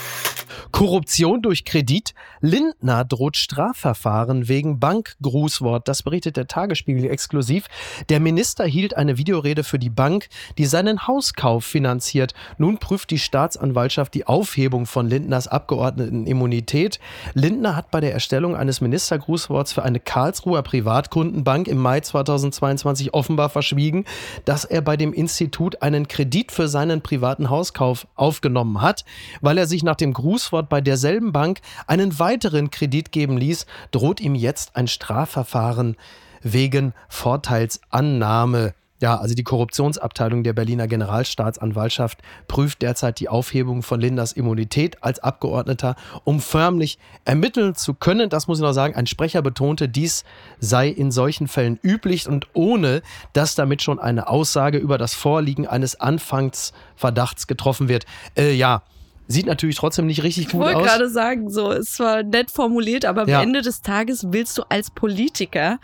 Korruption 0.76 1.40
durch 1.40 1.64
Kredit. 1.64 2.12
Lindner 2.42 3.06
droht 3.06 3.38
Strafverfahren 3.38 4.46
wegen 4.46 4.78
Bankgrußwort. 4.78 5.88
Das 5.88 6.02
berichtet 6.02 6.36
der 6.36 6.48
Tagesspiegel 6.48 7.08
exklusiv. 7.08 7.64
Der 8.10 8.20
Minister 8.20 8.66
hielt 8.66 8.94
eine 8.94 9.16
Videorede 9.16 9.64
für 9.64 9.78
die 9.78 9.88
Bank, 9.88 10.28
die 10.58 10.66
seinen 10.66 11.06
Hauskauf 11.06 11.64
finanziert. 11.64 12.34
Nun 12.58 12.76
prüft 12.76 13.10
die 13.10 13.18
Staatsanwaltschaft 13.18 14.12
die 14.12 14.26
Aufhebung 14.26 14.84
von 14.84 15.08
Lindners 15.08 15.48
Abgeordnetenimmunität. 15.48 17.00
Lindner 17.32 17.74
hat 17.74 17.90
bei 17.90 18.00
der 18.00 18.12
Erstellung 18.12 18.54
eines 18.54 18.82
Ministergrußworts 18.82 19.72
für 19.72 19.82
eine 19.82 19.98
Karlsruher 19.98 20.60
Privatkundenbank 20.60 21.68
im 21.68 21.78
Mai 21.78 22.00
2022 22.00 23.14
offenbar 23.14 23.48
verschwiegen, 23.48 24.04
dass 24.44 24.66
er 24.66 24.82
bei 24.82 24.98
dem 24.98 25.14
Institut 25.14 25.80
einen 25.80 26.06
Kredit 26.06 26.52
für 26.52 26.68
seinen 26.68 27.00
privaten 27.00 27.48
Hauskauf 27.48 28.06
aufgenommen 28.14 28.82
hat, 28.82 29.06
weil 29.40 29.56
er 29.56 29.66
sich 29.66 29.82
nach 29.82 29.96
dem 29.96 30.12
Grußwort 30.12 30.65
bei 30.68 30.80
derselben 30.80 31.32
Bank 31.32 31.60
einen 31.86 32.18
weiteren 32.18 32.70
Kredit 32.70 33.12
geben 33.12 33.38
ließ, 33.38 33.66
droht 33.90 34.20
ihm 34.20 34.34
jetzt 34.34 34.76
ein 34.76 34.88
Strafverfahren 34.88 35.96
wegen 36.42 36.92
Vorteilsannahme. 37.08 38.74
Ja, 38.98 39.18
also 39.18 39.34
die 39.34 39.42
Korruptionsabteilung 39.42 40.42
der 40.42 40.54
Berliner 40.54 40.86
Generalstaatsanwaltschaft 40.86 42.18
prüft 42.48 42.80
derzeit 42.80 43.20
die 43.20 43.28
Aufhebung 43.28 43.82
von 43.82 44.00
Linders 44.00 44.32
Immunität 44.32 45.02
als 45.02 45.18
Abgeordneter, 45.18 45.96
um 46.24 46.40
förmlich 46.40 46.98
ermitteln 47.26 47.74
zu 47.74 47.92
können. 47.92 48.30
Das 48.30 48.48
muss 48.48 48.58
ich 48.58 48.62
noch 48.62 48.72
sagen. 48.72 48.94
Ein 48.94 49.06
Sprecher 49.06 49.42
betonte, 49.42 49.90
dies 49.90 50.24
sei 50.60 50.88
in 50.88 51.10
solchen 51.10 51.46
Fällen 51.46 51.78
üblich 51.82 52.26
und 52.26 52.46
ohne, 52.54 53.02
dass 53.34 53.54
damit 53.54 53.82
schon 53.82 53.98
eine 53.98 54.28
Aussage 54.28 54.78
über 54.78 54.96
das 54.96 55.12
Vorliegen 55.12 55.66
eines 55.66 56.00
Anfangsverdachts 56.00 57.46
getroffen 57.46 57.90
wird. 57.90 58.06
Äh, 58.34 58.54
ja, 58.54 58.82
Sieht 59.28 59.46
natürlich 59.46 59.76
trotzdem 59.76 60.06
nicht 60.06 60.22
richtig 60.22 60.50
gut 60.50 60.62
aus. 60.62 60.70
Ich 60.70 60.76
wollte 60.76 60.88
gerade 60.88 61.08
sagen, 61.08 61.50
so, 61.50 61.72
es 61.72 61.98
war 61.98 62.22
nett 62.22 62.50
formuliert, 62.50 63.04
aber 63.04 63.28
ja. 63.28 63.38
am 63.38 63.48
Ende 63.48 63.62
des 63.62 63.82
Tages 63.82 64.26
willst 64.30 64.56
du 64.58 64.62
als 64.68 64.90
Politiker 64.90 65.78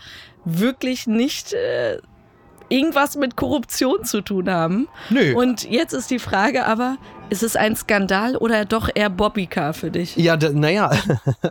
wirklich 0.44 1.06
nicht 1.06 1.52
äh, 1.52 1.98
irgendwas 2.72 3.16
mit 3.16 3.36
Korruption 3.36 4.04
zu 4.04 4.22
tun 4.22 4.50
haben. 4.50 4.88
Nö. 5.10 5.34
Und 5.34 5.68
jetzt 5.68 5.92
ist 5.92 6.10
die 6.10 6.18
Frage 6.18 6.66
aber, 6.66 6.96
ist 7.28 7.42
es 7.42 7.54
ein 7.54 7.76
Skandal 7.76 8.36
oder 8.36 8.64
doch 8.64 8.88
eher 8.94 9.10
Bobbycar 9.10 9.74
für 9.74 9.90
dich? 9.90 10.16
Ja, 10.16 10.36
naja, 10.36 10.90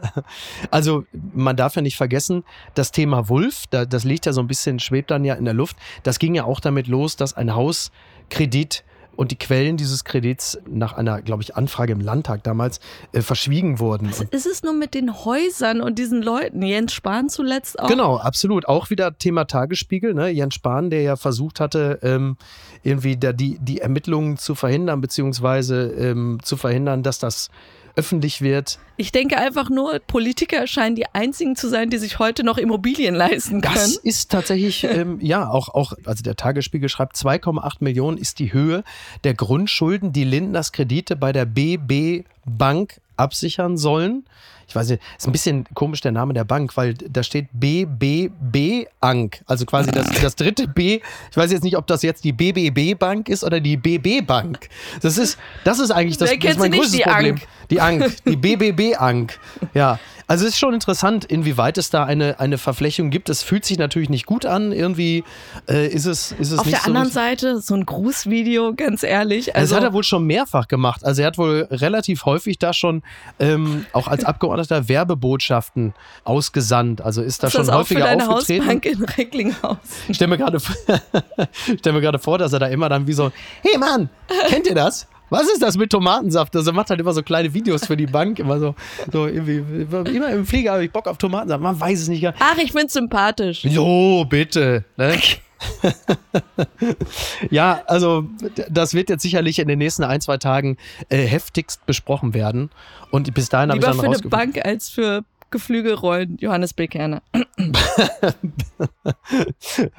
also 0.71 1.05
man 1.33 1.55
darf 1.55 1.75
ja 1.75 1.81
nicht 1.81 1.97
vergessen, 1.97 2.43
das 2.73 2.91
Thema 2.91 3.29
Wulf, 3.29 3.65
das 3.67 4.03
liegt 4.03 4.25
ja 4.25 4.33
so 4.33 4.41
ein 4.41 4.47
bisschen, 4.47 4.79
schwebt 4.79 5.11
dann 5.11 5.23
ja 5.23 5.35
in 5.35 5.45
der 5.45 5.53
Luft, 5.53 5.77
das 6.03 6.19
ging 6.19 6.35
ja 6.35 6.43
auch 6.45 6.59
damit 6.59 6.87
los, 6.87 7.15
dass 7.15 7.35
ein 7.35 7.53
Hauskredit 7.55 8.83
und 9.21 9.29
die 9.29 9.37
Quellen 9.37 9.77
dieses 9.77 10.03
Kredits 10.03 10.57
nach 10.67 10.93
einer, 10.93 11.21
glaube 11.21 11.43
ich, 11.43 11.55
Anfrage 11.55 11.93
im 11.93 12.01
Landtag 12.01 12.41
damals 12.41 12.79
äh, 13.11 13.21
verschwiegen 13.21 13.77
wurden. 13.77 14.09
Was 14.09 14.21
ist 14.21 14.47
es 14.47 14.63
nur 14.63 14.73
mit 14.73 14.95
den 14.95 15.13
Häusern 15.13 15.79
und 15.81 15.99
diesen 15.99 16.23
Leuten? 16.23 16.63
Jens 16.63 16.91
Spahn 16.91 17.29
zuletzt 17.29 17.79
auch? 17.79 17.87
Genau, 17.87 18.17
absolut. 18.17 18.67
Auch 18.67 18.89
wieder 18.89 19.15
Thema 19.15 19.45
Tagesspiegel. 19.45 20.15
Ne? 20.15 20.29
Jens 20.29 20.55
Spahn, 20.55 20.89
der 20.89 21.03
ja 21.03 21.17
versucht 21.17 21.59
hatte, 21.59 21.99
ähm, 22.01 22.35
irgendwie 22.81 23.15
da 23.15 23.31
die, 23.31 23.59
die 23.59 23.77
Ermittlungen 23.77 24.37
zu 24.37 24.55
verhindern, 24.55 25.01
beziehungsweise 25.01 25.91
ähm, 25.91 26.39
zu 26.41 26.57
verhindern, 26.57 27.03
dass 27.03 27.19
das 27.19 27.51
öffentlich 27.95 28.41
wird. 28.41 28.79
Ich 28.97 29.11
denke 29.11 29.37
einfach 29.37 29.69
nur, 29.69 29.99
Politiker 29.99 30.67
scheinen 30.67 30.95
die 30.95 31.07
einzigen 31.07 31.55
zu 31.55 31.69
sein, 31.69 31.89
die 31.89 31.97
sich 31.97 32.19
heute 32.19 32.43
noch 32.43 32.57
Immobilien 32.57 33.15
leisten 33.15 33.61
können. 33.61 33.75
Das 33.75 33.97
ist 33.97 34.31
tatsächlich, 34.31 34.83
ähm, 34.83 35.19
ja, 35.21 35.49
auch, 35.49 35.69
auch, 35.69 35.93
also 36.05 36.23
der 36.23 36.35
Tagesspiegel 36.35 36.89
schreibt, 36.89 37.15
2,8 37.15 37.77
Millionen 37.79 38.17
ist 38.17 38.39
die 38.39 38.53
Höhe 38.53 38.83
der 39.23 39.33
Grundschulden, 39.33 40.13
die 40.13 40.23
Lindners 40.23 40.71
Kredite 40.71 41.15
bei 41.15 41.31
der 41.31 41.45
BB 41.45 42.25
Bank 42.45 43.01
absichern 43.21 43.77
sollen 43.77 44.25
ich 44.71 44.75
weiß 44.75 44.87
nicht, 44.87 45.03
ist 45.17 45.27
ein 45.27 45.33
bisschen 45.33 45.65
komisch 45.73 45.99
der 45.99 46.13
Name 46.13 46.33
der 46.33 46.45
Bank, 46.45 46.77
weil 46.77 46.93
da 46.93 47.23
steht 47.23 47.47
BBB 47.51 48.87
Ank, 49.01 49.41
also 49.45 49.65
quasi 49.65 49.91
das, 49.91 50.07
das 50.21 50.35
dritte 50.37 50.65
B. 50.65 51.01
Ich 51.29 51.35
weiß 51.35 51.51
jetzt 51.51 51.63
nicht, 51.63 51.75
ob 51.75 51.87
das 51.87 52.03
jetzt 52.03 52.23
die 52.23 52.31
BBB 52.31 52.97
Bank 52.97 53.27
ist 53.27 53.43
oder 53.43 53.59
die 53.59 53.75
BB 53.75 54.25
Bank. 54.25 54.69
Das 55.01 55.17
ist, 55.17 55.37
das 55.65 55.79
ist 55.79 55.91
eigentlich 55.91 56.17
das, 56.17 56.29
das 56.29 56.51
ist 56.51 56.59
mein 56.59 56.71
größtes 56.71 56.91
die 56.93 57.03
Problem. 57.03 57.35
Ank? 57.35 57.47
Die 57.69 57.81
Ank, 57.81 58.15
die 58.25 58.37
BBB 58.37 58.97
Ank. 58.97 59.39
Ja, 59.73 59.99
also 60.31 60.45
es 60.45 60.53
ist 60.53 60.59
schon 60.59 60.73
interessant, 60.73 61.25
inwieweit 61.25 61.77
es 61.77 61.89
da 61.89 62.05
eine, 62.05 62.39
eine 62.39 62.57
Verflechtung 62.57 63.09
gibt. 63.09 63.29
Es 63.29 63.43
fühlt 63.43 63.65
sich 63.65 63.77
natürlich 63.77 64.09
nicht 64.09 64.25
gut 64.25 64.45
an. 64.45 64.71
Irgendwie 64.71 65.25
äh, 65.67 65.87
ist 65.87 66.05
es, 66.05 66.31
ist 66.31 66.51
es 66.51 66.59
Auf 66.59 66.65
nicht 66.65 66.77
der 66.77 66.87
anderen 66.87 67.11
Seite 67.11 67.59
so 67.59 67.75
ein 67.75 67.85
Grußvideo, 67.85 68.73
ganz 68.77 69.03
ehrlich. 69.03 69.53
Also 69.57 69.75
das 69.75 69.81
hat 69.81 69.89
er 69.89 69.93
wohl 69.93 70.05
schon 70.05 70.25
mehrfach 70.25 70.69
gemacht. 70.69 71.03
Also 71.03 71.21
er 71.21 71.27
hat 71.27 71.37
wohl 71.37 71.67
relativ 71.69 72.23
häufig 72.23 72.57
da 72.59 72.71
schon 72.71 73.03
ähm, 73.39 73.85
auch 73.91 74.07
als 74.07 74.23
Abgeordneter 74.23 74.87
Werbebotschaften 74.87 75.93
ausgesandt. 76.23 77.01
Also 77.01 77.21
ist 77.21 77.43
da 77.43 77.47
ist 77.47 77.53
schon 77.53 77.67
das 77.67 77.75
häufiger 77.75 78.05
auch 78.05 78.09
für 78.09 78.17
deine 78.17 78.29
aufgetreten. 78.29 78.63
Hausbank 78.63 78.85
in 78.85 79.03
Recklinghausen. 79.03 79.79
Ich 80.07 80.15
stelle 80.15 80.29
mir 80.29 80.37
gerade 80.37 80.59
stell 81.77 81.91
mir 81.91 81.99
gerade 81.99 82.19
vor, 82.19 82.37
dass 82.37 82.53
er 82.53 82.59
da 82.59 82.67
immer 82.67 82.87
dann 82.87 83.05
wie 83.05 83.13
so, 83.13 83.33
hey 83.63 83.77
Mann, 83.77 84.09
kennt 84.47 84.65
ihr 84.65 84.75
das? 84.75 85.07
Was 85.31 85.49
ist 85.49 85.61
das 85.61 85.77
mit 85.77 85.89
Tomatensaft? 85.89 86.55
Also 86.55 86.71
er 86.71 86.73
macht 86.73 86.89
halt 86.89 86.99
immer 86.99 87.13
so 87.13 87.23
kleine 87.23 87.53
Videos 87.53 87.85
für 87.85 87.95
die 87.95 88.05
Bank, 88.05 88.37
immer 88.37 88.59
so, 88.59 88.75
so 89.11 89.25
irgendwie, 89.25 89.63
immer 89.89 90.29
im 90.29 90.45
Flieger 90.45 90.73
habe 90.73 90.83
ich 90.83 90.91
Bock 90.91 91.07
auf 91.07 91.17
Tomatensaft. 91.17 91.63
Man 91.63 91.79
weiß 91.79 92.01
es 92.01 92.09
nicht. 92.09 92.27
Ach, 92.27 92.57
ich 92.57 92.73
find's 92.73 92.93
sympathisch. 92.93 93.63
Jo, 93.63 94.25
bitte. 94.25 94.83
Ne? 94.97 95.17
ja, 97.49 97.81
also 97.87 98.27
das 98.69 98.93
wird 98.93 99.09
jetzt 99.09 99.21
sicherlich 99.21 99.59
in 99.59 99.69
den 99.69 99.79
nächsten 99.79 100.03
ein, 100.03 100.19
zwei 100.19 100.37
Tagen 100.37 100.75
äh, 101.09 101.25
heftigst 101.25 101.85
besprochen 101.85 102.33
werden. 102.33 102.69
Und 103.09 103.33
bis 103.33 103.47
dahin 103.47 103.69
habe 103.69 103.79
ich 103.79 103.85
dann 103.85 103.97
für 103.99 104.05
eine 104.05 104.19
Bank 104.19 104.63
als 104.65 104.89
für 104.89 105.23
Geflügelrollen, 105.49 106.37
Johannes 106.39 106.73
Bekerner. 106.73 107.21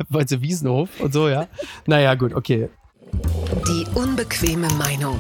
Weil 0.09 0.29
sie 0.29 0.43
Wiesenhof 0.43 1.01
und 1.01 1.13
so, 1.15 1.29
ja. 1.29 1.47
Naja, 1.87 2.15
gut, 2.17 2.35
okay. 2.35 2.69
Die 3.69 3.87
unbequeme 3.95 4.69
Meinung. 4.75 5.19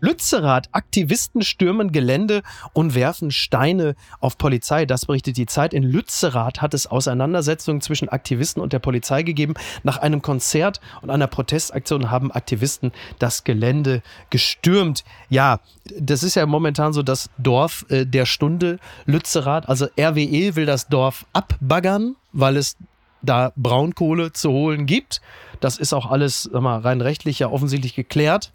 Lützerath, 0.00 0.68
Aktivisten 0.72 1.42
stürmen 1.42 1.92
Gelände 1.92 2.42
und 2.72 2.94
werfen 2.94 3.30
Steine 3.30 3.94
auf 4.20 4.38
Polizei. 4.38 4.86
Das 4.86 5.06
berichtet 5.06 5.36
die 5.36 5.46
Zeit. 5.46 5.74
In 5.74 5.82
Lützerath 5.82 6.62
hat 6.62 6.74
es 6.74 6.86
Auseinandersetzungen 6.86 7.80
zwischen 7.80 8.08
Aktivisten 8.08 8.62
und 8.62 8.72
der 8.72 8.78
Polizei 8.78 9.22
gegeben. 9.22 9.54
Nach 9.82 9.98
einem 9.98 10.22
Konzert 10.22 10.80
und 11.02 11.10
einer 11.10 11.26
Protestaktion 11.26 12.10
haben 12.10 12.30
Aktivisten 12.30 12.92
das 13.18 13.44
Gelände 13.44 14.02
gestürmt. 14.30 15.04
Ja, 15.28 15.60
das 15.98 16.22
ist 16.22 16.36
ja 16.36 16.46
momentan 16.46 16.92
so 16.92 17.02
das 17.02 17.30
Dorf 17.38 17.84
äh, 17.88 18.06
der 18.06 18.26
Stunde 18.26 18.78
Lützerath. 19.06 19.68
Also 19.68 19.86
RWE 19.98 20.54
will 20.54 20.66
das 20.66 20.88
Dorf 20.88 21.26
abbaggern, 21.32 22.16
weil 22.32 22.56
es 22.56 22.76
da 23.22 23.52
Braunkohle 23.56 24.32
zu 24.32 24.50
holen 24.50 24.86
gibt. 24.86 25.20
Das 25.60 25.76
ist 25.76 25.92
auch 25.92 26.10
alles 26.10 26.48
mal, 26.52 26.78
rein 26.78 27.00
rechtlich 27.00 27.40
ja 27.40 27.50
offensichtlich 27.50 27.94
geklärt. 27.94 28.52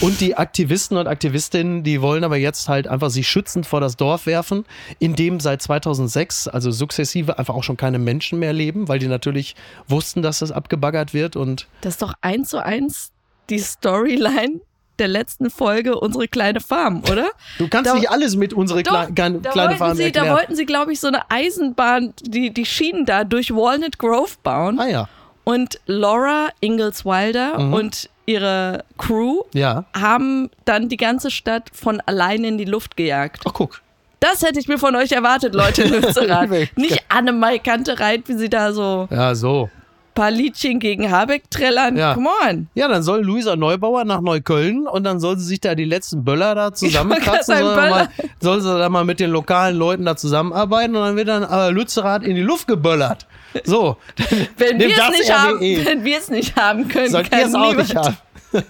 Und 0.00 0.20
die 0.20 0.36
Aktivisten 0.36 0.96
und 0.96 1.06
Aktivistinnen, 1.06 1.82
die 1.82 2.02
wollen 2.02 2.24
aber 2.24 2.36
jetzt 2.36 2.68
halt 2.68 2.88
einfach 2.88 3.10
sich 3.10 3.28
schützend 3.28 3.66
vor 3.66 3.80
das 3.80 3.96
Dorf 3.96 4.26
werfen, 4.26 4.64
in 4.98 5.14
dem 5.14 5.40
seit 5.40 5.62
2006, 5.62 6.48
also 6.48 6.70
sukzessive, 6.70 7.38
einfach 7.38 7.54
auch 7.54 7.64
schon 7.64 7.76
keine 7.76 7.98
Menschen 7.98 8.38
mehr 8.38 8.52
leben, 8.52 8.88
weil 8.88 8.98
die 8.98 9.08
natürlich 9.08 9.56
wussten, 9.88 10.22
dass 10.22 10.40
das 10.40 10.52
abgebaggert 10.52 11.14
wird. 11.14 11.36
Und 11.36 11.68
das 11.80 11.94
ist 11.94 12.02
doch 12.02 12.14
eins 12.20 12.50
zu 12.50 12.62
eins 12.62 13.12
die 13.48 13.58
Storyline 13.58 14.60
der 14.98 15.08
letzten 15.08 15.50
Folge 15.50 15.98
unsere 15.98 16.28
kleine 16.28 16.60
Farm, 16.60 17.02
oder? 17.10 17.30
Du 17.58 17.68
kannst 17.68 17.90
da, 17.90 17.94
nicht 17.94 18.10
alles 18.10 18.36
mit 18.36 18.52
unserer 18.52 18.82
Kle 18.82 19.08
kleine, 19.14 19.40
kleine 19.40 19.76
Farm 19.76 19.96
sie, 19.96 20.04
erklären. 20.04 20.28
Da 20.28 20.34
wollten 20.34 20.56
sie, 20.56 20.66
glaube 20.66 20.92
ich, 20.92 21.00
so 21.00 21.08
eine 21.08 21.30
Eisenbahn, 21.30 22.14
die, 22.22 22.52
die 22.52 22.66
Schienen 22.66 23.06
da 23.06 23.24
durch 23.24 23.50
Walnut 23.50 23.98
Grove 23.98 24.32
bauen. 24.42 24.78
Ah 24.78 24.88
ja. 24.88 25.08
Und 25.44 25.80
Laura 25.86 26.48
Ingalls 26.60 27.04
Wilder 27.04 27.58
mhm. 27.58 27.74
und 27.74 28.10
ihre 28.26 28.84
Crew 28.98 29.42
ja. 29.52 29.84
haben 29.98 30.50
dann 30.64 30.88
die 30.88 30.96
ganze 30.96 31.30
Stadt 31.30 31.70
von 31.72 32.00
alleine 32.06 32.46
in 32.46 32.58
die 32.58 32.64
Luft 32.64 32.96
gejagt. 32.96 33.42
Ach, 33.44 33.52
guck. 33.52 33.80
Das 34.20 34.42
hätte 34.42 34.60
ich 34.60 34.68
mir 34.68 34.78
von 34.78 34.94
euch 34.94 35.10
erwartet, 35.10 35.52
Leute 35.52 35.82
in 35.82 35.94
Lützerath. 35.94 36.48
Nicht 36.76 37.02
Annemai 37.08 37.58
Kantereit, 37.58 38.28
wie 38.28 38.34
sie 38.34 38.48
da 38.48 38.72
so. 38.72 39.08
Ja, 39.10 39.34
so 39.34 39.68
paar 40.14 40.30
Liedchen 40.30 40.78
gegen 40.78 41.10
Habeck 41.10 41.50
trällern. 41.50 41.96
Ja. 41.96 42.14
Come 42.14 42.28
on. 42.48 42.68
Ja, 42.74 42.88
dann 42.88 43.02
soll 43.02 43.22
Luisa 43.22 43.56
Neubauer 43.56 44.04
nach 44.04 44.20
Neukölln 44.20 44.86
und 44.86 45.04
dann 45.04 45.20
soll 45.20 45.38
sie 45.38 45.44
sich 45.44 45.60
da 45.60 45.74
die 45.74 45.84
letzten 45.84 46.24
Böller 46.24 46.54
da 46.54 46.72
zusammenkratzen. 46.74 47.58
Soll, 47.58 47.74
mal, 47.74 48.08
soll 48.40 48.60
sie 48.60 48.78
da 48.78 48.88
mal 48.88 49.04
mit 49.04 49.20
den 49.20 49.30
lokalen 49.30 49.76
Leuten 49.76 50.04
da 50.04 50.16
zusammenarbeiten 50.16 50.96
und 50.96 51.02
dann 51.02 51.16
wird 51.16 51.28
dann 51.28 51.42
äh, 51.44 51.70
Lützerath 51.70 52.22
in 52.22 52.36
die 52.36 52.42
Luft 52.42 52.66
geböllert. 52.66 53.26
So. 53.64 53.96
wenn 54.56 54.78
wir 54.78 54.88
es 54.88 55.10
nicht, 55.10 55.32
haben, 55.32 55.60
wenn 55.60 56.04
wir 56.04 56.18
es 56.18 56.28
nicht 56.28 56.56
haben 56.56 56.88
können, 56.88 57.10
Sollt 57.10 57.30
kann 57.30 57.40
es 57.40 57.54
auch 57.54 57.74
nicht 57.74 57.94
haben. 57.94 58.16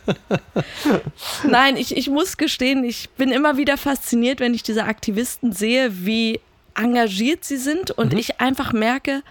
Nein, 1.48 1.76
ich, 1.76 1.96
ich 1.96 2.08
muss 2.08 2.36
gestehen, 2.36 2.84
ich 2.84 3.10
bin 3.10 3.30
immer 3.30 3.56
wieder 3.56 3.76
fasziniert, 3.76 4.40
wenn 4.40 4.54
ich 4.54 4.62
diese 4.62 4.84
Aktivisten 4.84 5.52
sehe, 5.52 5.90
wie 6.06 6.40
engagiert 6.74 7.44
sie 7.44 7.56
sind 7.56 7.90
und 7.90 8.12
mhm. 8.12 8.18
ich 8.18 8.40
einfach 8.40 8.72
merke, 8.72 9.22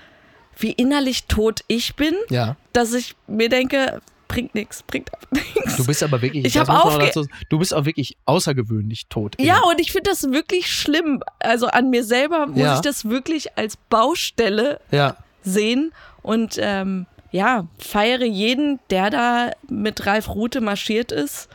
wie 0.61 0.71
innerlich 0.71 1.25
tot 1.25 1.61
ich 1.67 1.95
bin, 1.95 2.15
ja. 2.29 2.55
dass 2.73 2.93
ich 2.93 3.15
mir 3.27 3.49
denke, 3.49 4.01
bringt 4.27 4.55
nichts, 4.55 4.83
bringt 4.83 5.09
nichts. 5.31 5.77
Du 5.77 5.85
bist 5.85 6.03
aber 6.03 6.21
wirklich, 6.21 6.45
ich 6.45 6.57
habe 6.57 6.71
aufge 6.71 7.27
du 7.49 7.59
bist 7.59 7.73
auch 7.73 7.85
wirklich 7.85 8.17
außergewöhnlich 8.25 9.07
tot. 9.07 9.35
Ja, 9.39 9.61
und 9.69 9.79
ich 9.79 9.91
finde 9.91 10.09
das 10.09 10.23
wirklich 10.31 10.67
schlimm. 10.67 11.21
Also 11.39 11.67
an 11.67 11.89
mir 11.89 12.03
selber 12.03 12.47
muss 12.47 12.57
ja. 12.57 12.75
ich 12.75 12.81
das 12.81 13.05
wirklich 13.05 13.57
als 13.57 13.77
Baustelle 13.89 14.79
ja. 14.91 15.17
sehen 15.43 15.91
und 16.21 16.57
ähm, 16.59 17.07
ja, 17.31 17.67
feiere 17.77 18.25
jeden, 18.25 18.79
der 18.89 19.09
da 19.09 19.51
mit 19.69 20.05
Ralf 20.05 20.29
Rute 20.29 20.61
marschiert 20.61 21.11
ist 21.11 21.49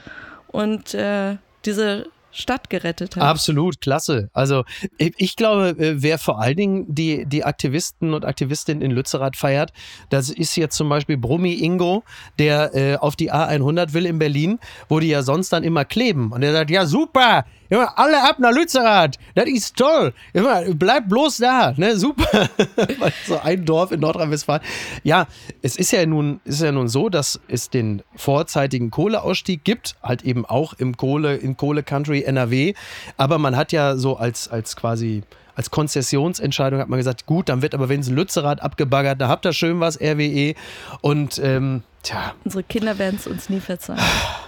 und 0.49 0.95
äh, 0.95 1.37
diese 1.65 2.07
Stadt 2.37 2.71
gerettet 2.71 3.17
hat. 3.17 3.23
Absolut, 3.23 3.81
klasse. 3.81 4.31
Also 4.33 4.65
ich 4.99 5.37
glaube, 5.37 5.71
äh, 5.71 6.03
wer 6.03 6.19
vor 6.19 6.41
allen 6.41 6.57
Dingen 6.57 6.87
die, 6.89 7.27
die 7.27 7.45
Aktivisten 7.45 8.15
und 8.15 8.25
Aktivistinnen 8.25 8.83
in 8.83 8.91
Lützerath 8.91 9.37
feiert, 9.37 9.73
das 10.11 10.31
ist 10.31 10.57
jetzt 10.57 10.77
zum 10.77 10.89
Beispiel 10.89 11.17
Brummi 11.17 11.55
Ingo, 11.55 12.05
der 12.39 12.75
äh, 12.75 12.97
auf 12.97 13.17
die 13.17 13.33
A100 13.33 13.93
will 13.93 14.07
in 14.07 14.19
Berlin, 14.19 14.59
wo 14.89 15.01
die 15.01 15.09
ja 15.09 15.23
sonst 15.23 15.53
dann 15.53 15.65
immer 15.65 15.85
kleben. 15.85 16.33
Und 16.33 16.43
der 16.43 16.53
sagt, 16.53 16.71
ja 16.71 16.87
super, 16.87 17.45
Immer 17.69 17.99
alle 17.99 18.23
ab 18.23 18.39
nach 18.39 18.53
Lützerath. 18.53 19.17
Das 19.35 19.47
ist 19.47 19.77
toll. 19.77 20.13
Immer, 20.33 20.63
bleib 20.75 21.09
bloß 21.09 21.39
da. 21.39 21.75
Ne? 21.77 21.97
Super. 21.97 22.49
so 23.27 23.39
ein 23.41 23.65
Dorf 23.65 23.93
in 23.93 24.01
Nordrhein-Westfalen. 24.01 24.63
Ja, 25.03 25.27
es 25.63 25.77
ist 25.77 25.93
ja, 25.93 26.05
nun, 26.07 26.41
ist 26.45 26.63
ja 26.63 26.73
nun 26.73 26.89
so, 26.89 27.09
dass 27.09 27.41
es 27.49 27.71
den 27.71 28.03
vorzeitigen 28.15 28.91
Kohleausstieg 28.91 29.65
gibt. 29.65 29.97
Halt 30.03 30.23
eben 30.23 30.47
auch 30.47 30.75
im 30.75 30.97
Kohle, 30.97 31.37
in 31.37 31.57
Kohle-Country 31.57 32.23
NRW. 32.23 32.75
Aber 33.17 33.39
man 33.39 33.57
hat 33.57 33.73
ja 33.73 33.97
so 33.97 34.17
als, 34.17 34.49
als 34.49 34.77
quasi 34.77 35.23
als 35.57 35.71
Konzessionsentscheidung 35.71 36.81
hat 36.81 36.89
man 36.89 36.99
gesagt, 36.99 37.25
gut, 37.25 37.49
dann 37.49 37.63
wird 37.63 37.75
aber 37.75 37.89
wenigstens 37.89 38.15
Lützerath 38.15 38.63
abgebaggert, 38.63 39.21
da 39.21 39.29
habt 39.29 39.47
ihr 39.47 39.55
schön 39.55 39.81
was, 39.81 39.99
RWE. 39.99 40.55
Und 41.01 41.41
ähm, 41.43 41.83
tja. 42.03 42.35
Unsere 42.45 42.63
Kinder 42.63 42.99
werden 42.99 43.17
es 43.19 43.27
uns 43.27 43.49
nie 43.49 43.61
verzeihen. 43.61 43.99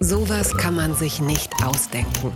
Sowas 0.00 0.56
kann 0.56 0.74
man 0.74 0.94
sich 0.94 1.20
nicht 1.20 1.50
ausdenken. 1.64 2.32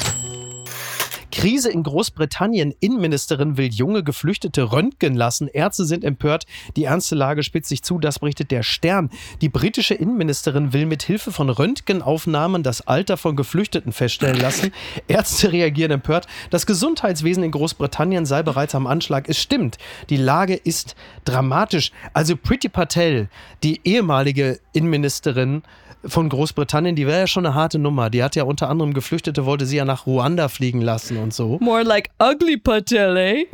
Krise 1.37 1.71
in 1.71 1.83
Großbritannien. 1.83 2.75
Innenministerin 2.81 3.59
will 3.59 3.69
junge 3.71 4.03
Geflüchtete 4.03 4.73
röntgen 4.73 5.14
lassen. 5.14 5.49
Ärzte 5.49 5.85
sind 5.85 6.03
empört. 6.03 6.47
Die 6.77 6.85
ernste 6.85 7.14
Lage 7.14 7.42
spitzt 7.42 7.69
sich 7.69 7.83
zu. 7.83 7.99
Das 7.99 8.21
berichtet 8.21 8.51
der 8.51 8.62
Stern. 8.62 9.11
Die 9.42 9.51
britische 9.51 9.92
Innenministerin 9.92 10.73
will 10.73 10.87
mit 10.87 11.03
Hilfe 11.03 11.33
von 11.33 11.51
Röntgenaufnahmen 11.51 12.62
das 12.62 12.87
Alter 12.87 13.19
von 13.19 13.37
Geflüchteten 13.37 13.92
feststellen 13.92 14.40
lassen. 14.40 14.73
Ärzte 15.09 15.53
reagieren 15.53 15.90
empört. 15.90 16.27
Das 16.49 16.64
Gesundheitswesen 16.64 17.42
in 17.42 17.51
Großbritannien 17.51 18.25
sei 18.25 18.42
bereits 18.42 18.75
am 18.75 18.87
Anschlag. 18.87 19.29
Es 19.29 19.38
stimmt. 19.38 19.77
Die 20.09 20.16
Lage 20.16 20.55
ist 20.55 20.97
dramatisch. 21.27 21.92
Also 22.14 22.35
Pretty 22.35 22.71
Patel, 22.71 23.29
die 23.62 23.83
ehemalige 23.85 24.59
Innenministerin, 24.73 25.62
von 26.09 26.29
Großbritannien, 26.29 26.97
die 26.97 27.07
wäre 27.07 27.21
ja 27.21 27.27
schon 27.27 27.47
eine 27.47 27.55
harte 27.55 27.79
Nummer. 27.79 28.11
Die 28.11 28.23
hat 28.23 28.37
ja 28.37 28.45
unter 28.45 28.69
anderem 28.69 28.95
Geflüchtete, 28.95 29.47
wollte 29.47 29.66
sie 29.66 29.77
ja 29.77 29.85
nach 29.85 30.07
Ruanda 30.07 30.49
fliegen 30.49 30.81
lassen 30.81 31.16
und 31.16 31.35
so. 31.35 31.59
More 31.61 31.83
like 31.83 32.11
ugly 32.23 32.57
Patel, 32.57 33.16
eh? 33.16 33.47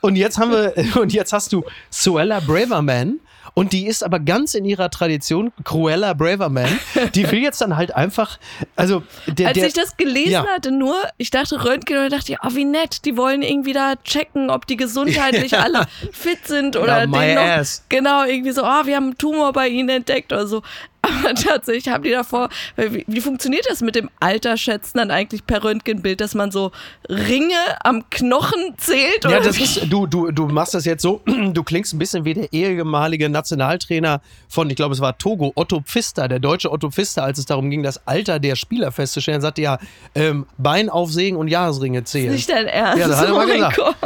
Und 0.00 0.16
jetzt 0.16 0.38
haben 0.38 0.52
wir, 0.52 0.74
und 1.00 1.12
jetzt 1.12 1.32
hast 1.32 1.52
du 1.52 1.64
Suella 1.90 2.40
Braverman, 2.40 3.20
und 3.58 3.72
die 3.72 3.86
ist 3.86 4.04
aber 4.04 4.20
ganz 4.20 4.52
in 4.52 4.66
ihrer 4.66 4.90
Tradition, 4.90 5.50
Cruella 5.64 6.12
Braverman. 6.12 6.78
Die 7.14 7.30
will 7.30 7.38
jetzt 7.38 7.62
dann 7.62 7.74
halt 7.74 7.94
einfach, 7.94 8.38
also 8.76 9.02
der, 9.26 9.48
Als 9.48 9.58
der, 9.58 9.68
ich 9.68 9.72
das 9.72 9.96
gelesen 9.96 10.32
ja. 10.32 10.46
hatte, 10.46 10.70
nur, 10.70 10.94
ich 11.16 11.30
dachte 11.30 11.64
Röntgen 11.64 11.96
und 11.96 12.12
dachte, 12.12 12.36
oh, 12.42 12.50
wie 12.52 12.66
nett, 12.66 13.06
die 13.06 13.16
wollen 13.16 13.40
irgendwie 13.40 13.72
da 13.72 13.94
checken, 14.04 14.50
ob 14.50 14.66
die 14.66 14.76
gesundheitlich 14.76 15.52
ja. 15.52 15.60
alle 15.60 15.86
fit 16.12 16.46
sind 16.46 16.76
oder 16.76 17.06
ja, 17.06 17.06
noch, 17.06 17.64
genau, 17.88 18.24
irgendwie 18.24 18.52
so, 18.52 18.62
oh, 18.62 18.84
wir 18.84 18.94
haben 18.94 19.04
einen 19.04 19.18
Tumor 19.18 19.54
bei 19.54 19.68
ihnen 19.68 19.88
entdeckt 19.88 20.34
oder 20.34 20.46
so. 20.46 20.62
Aber 21.06 21.34
tatsächlich 21.34 21.88
haben 21.88 22.02
die 22.02 22.10
davor, 22.10 22.48
wie, 22.76 23.04
wie, 23.06 23.20
funktioniert 23.20 23.66
das 23.68 23.80
mit 23.80 23.94
dem 23.94 24.10
Alterschätzen 24.20 24.98
dann 24.98 25.10
eigentlich 25.10 25.46
per 25.46 25.62
Röntgenbild, 25.62 26.20
dass 26.20 26.34
man 26.34 26.50
so 26.50 26.72
Ringe 27.08 27.54
am 27.80 28.08
Knochen 28.10 28.74
zählt? 28.76 29.24
Oder? 29.24 29.38
Ja, 29.38 29.40
das 29.40 29.58
ist, 29.58 29.90
du, 29.90 30.06
du, 30.06 30.30
du 30.30 30.46
machst 30.48 30.74
das 30.74 30.84
jetzt 30.84 31.02
so, 31.02 31.22
du 31.52 31.62
klingst 31.62 31.94
ein 31.94 31.98
bisschen 31.98 32.24
wie 32.24 32.34
der 32.34 32.52
ehemalige 32.52 33.28
Nationaltrainer 33.28 34.20
von, 34.48 34.68
ich 34.70 34.76
glaube, 34.76 34.94
es 34.94 35.00
war 35.00 35.16
Togo, 35.18 35.52
Otto 35.54 35.80
Pfister, 35.80 36.28
der 36.28 36.38
deutsche 36.38 36.70
Otto 36.70 36.90
Pfister, 36.90 37.24
als 37.24 37.38
es 37.38 37.46
darum 37.46 37.70
ging, 37.70 37.82
das 37.82 38.06
Alter 38.06 38.38
der 38.38 38.56
Spieler 38.56 38.92
festzustellen, 38.92 39.40
sagte 39.40 39.62
ja, 39.62 39.78
ähm, 40.14 40.46
Bein 40.58 40.88
aufsägen 40.88 41.38
und 41.38 41.48
Jahresringe 41.48 42.04
zählen. 42.04 42.32
Nicht 42.32 42.48
dein 42.48 42.66
Ernst. 42.66 42.98
Ja, 42.98 43.08
das 43.08 43.18
hat 43.18 43.28
er 43.28 43.34
mal 43.34 43.46
oh 43.48 43.52
gesagt. 43.52 43.76
Gott. 43.76 43.96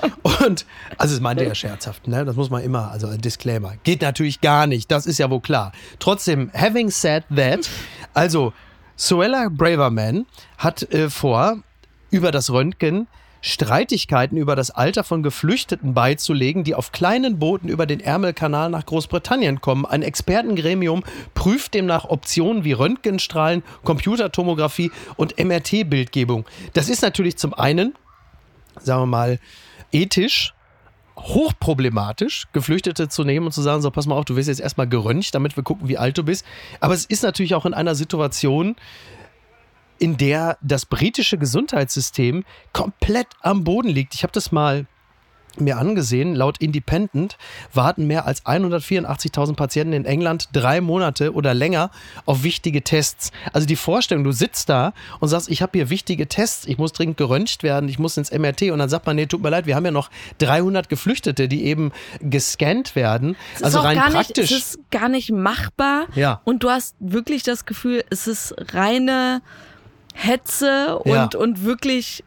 Und, 0.47 0.67
also 0.99 1.15
das 1.15 1.21
meinte 1.21 1.45
er 1.45 1.55
scherzhaft, 1.55 2.09
ne? 2.09 2.25
das 2.25 2.37
muss 2.37 2.51
man 2.51 2.63
immer, 2.63 2.91
also 2.91 3.07
ein 3.07 3.21
Disclaimer. 3.21 3.75
Geht 3.85 4.03
natürlich 4.03 4.41
gar 4.41 4.67
nicht, 4.67 4.91
das 4.91 5.07
ist 5.07 5.19
ja 5.19 5.31
wohl 5.31 5.41
klar. 5.41 5.73
Trotzdem, 5.99 6.51
having 6.55 6.90
said 6.91 7.25
that, 7.35 7.69
also 8.15 8.53
Suella 8.97 9.49
Braverman 9.51 10.27
hat 10.59 10.83
äh, 10.93 11.09
vor, 11.09 11.63
über 12.11 12.33
das 12.33 12.51
Röntgen 12.51 13.07
Streitigkeiten 13.43 14.37
über 14.37 14.55
das 14.55 14.71
Alter 14.71 15.03
von 15.03 15.23
Geflüchteten 15.23 15.95
beizulegen, 15.95 16.63
die 16.65 16.75
auf 16.75 16.93
kleinen 16.93 17.39
Booten 17.39 17.69
über 17.69 17.87
den 17.87 18.01
Ärmelkanal 18.01 18.69
nach 18.69 18.85
Großbritannien 18.85 19.61
kommen. 19.61 19.87
Ein 19.87 20.03
Expertengremium 20.03 21.03
prüft 21.35 21.75
demnach 21.75 22.05
Optionen 22.05 22.65
wie 22.65 22.73
Röntgenstrahlen, 22.73 23.63
Computertomographie 23.85 24.91
und 25.17 25.43
MRT-Bildgebung. 25.43 26.45
Das 26.75 26.89
ist 26.89 27.03
natürlich 27.03 27.39
zum 27.39 27.55
einen, 27.55 27.95
sagen 28.79 29.03
wir 29.03 29.07
mal, 29.07 29.39
ethisch 29.91 30.53
hochproblematisch, 31.23 32.47
Geflüchtete 32.53 33.09
zu 33.09 33.25
nehmen 33.25 33.47
und 33.47 33.53
zu 33.53 33.63
sagen, 33.63 33.83
so 33.83 33.91
pass 33.91 34.07
mal 34.07 34.17
auf, 34.17 34.25
du 34.25 34.37
wirst 34.37 34.49
jetzt 34.49 34.61
erstmal 34.61 34.89
geröntgt, 34.89 35.35
damit 35.35 35.57
wir 35.57 35.63
gucken, 35.63 35.89
wie 35.89 35.99
alt 35.99 36.19
du 36.19 36.23
bist. 36.23 36.45
Aber 36.81 36.95
es 36.95 37.05
ist 37.05 37.23
natürlich 37.23 37.55
auch 37.55 37.67
in 37.67 37.75
einer 37.75 37.95
Situation, 37.95 38.77
in 39.99 40.17
der 40.17 40.57
das 40.63 40.87
britische 40.87 41.39
Gesundheitssystem 41.39 42.45
komplett 42.73 43.29
am 43.43 43.65
Boden 43.65 43.89
liegt. 43.89 44.15
Ich 44.15 44.23
habe 44.23 44.33
das 44.33 44.51
mal 44.51 44.87
mir 45.59 45.79
angesehen, 45.79 46.35
laut 46.35 46.59
Independent 46.59 47.37
warten 47.73 48.07
mehr 48.07 48.27
als 48.27 48.45
184.000 48.45 49.55
Patienten 49.55 49.93
in 49.93 50.05
England 50.05 50.49
drei 50.53 50.81
Monate 50.81 51.35
oder 51.35 51.55
länger 51.55 51.91
auf 52.27 52.43
wichtige 52.43 52.83
Tests. 52.83 53.33
Also 53.53 53.67
die 53.67 53.77
Vorstellung, 53.77 54.25
du 54.25 54.33
sitzt 54.33 54.69
da 54.69 54.93
und 55.19 55.29
sagst, 55.29 55.49
ich 55.49 55.63
habe 55.63 55.73
hier 55.75 55.91
wichtige 55.91 56.29
Tests, 56.29 56.67
ich 56.67 56.79
muss 56.79 56.93
dringend 56.93 57.17
geröntgt 57.17 57.63
werden, 57.63 57.89
ich 57.89 57.99
muss 57.99 58.17
ins 58.17 58.31
MRT 58.31 58.71
und 58.71 58.79
dann 58.79 58.89
sagt 58.89 59.07
man, 59.07 59.17
nee, 59.17 59.27
tut 59.27 59.43
mir 59.43 59.51
leid, 59.51 59.67
wir 59.67 59.75
haben 59.75 59.85
ja 59.85 59.91
noch 59.91 60.11
300 60.39 60.89
Geflüchtete, 60.89 61.49
die 61.49 61.65
eben 61.65 61.93
gescannt 62.21 62.95
werden. 62.95 63.37
Es 63.57 63.63
also 63.63 63.81
rein 63.81 63.97
gar 63.97 64.11
praktisch. 64.11 64.51
Nicht, 64.51 64.63
es 64.63 64.75
ist 64.75 64.91
gar 64.91 65.09
nicht 65.09 65.33
machbar 65.33 66.07
ja. 66.15 66.41
und 66.45 66.63
du 66.63 66.71
hast 66.71 66.95
wirklich 67.01 67.43
das 67.43 67.65
Gefühl, 67.65 68.05
es 68.11 68.27
ist 68.27 68.55
reine 68.73 69.43
Hetze 70.15 70.99
und, 70.99 71.13
ja. 71.13 71.29
und 71.39 71.65
wirklich 71.65 72.25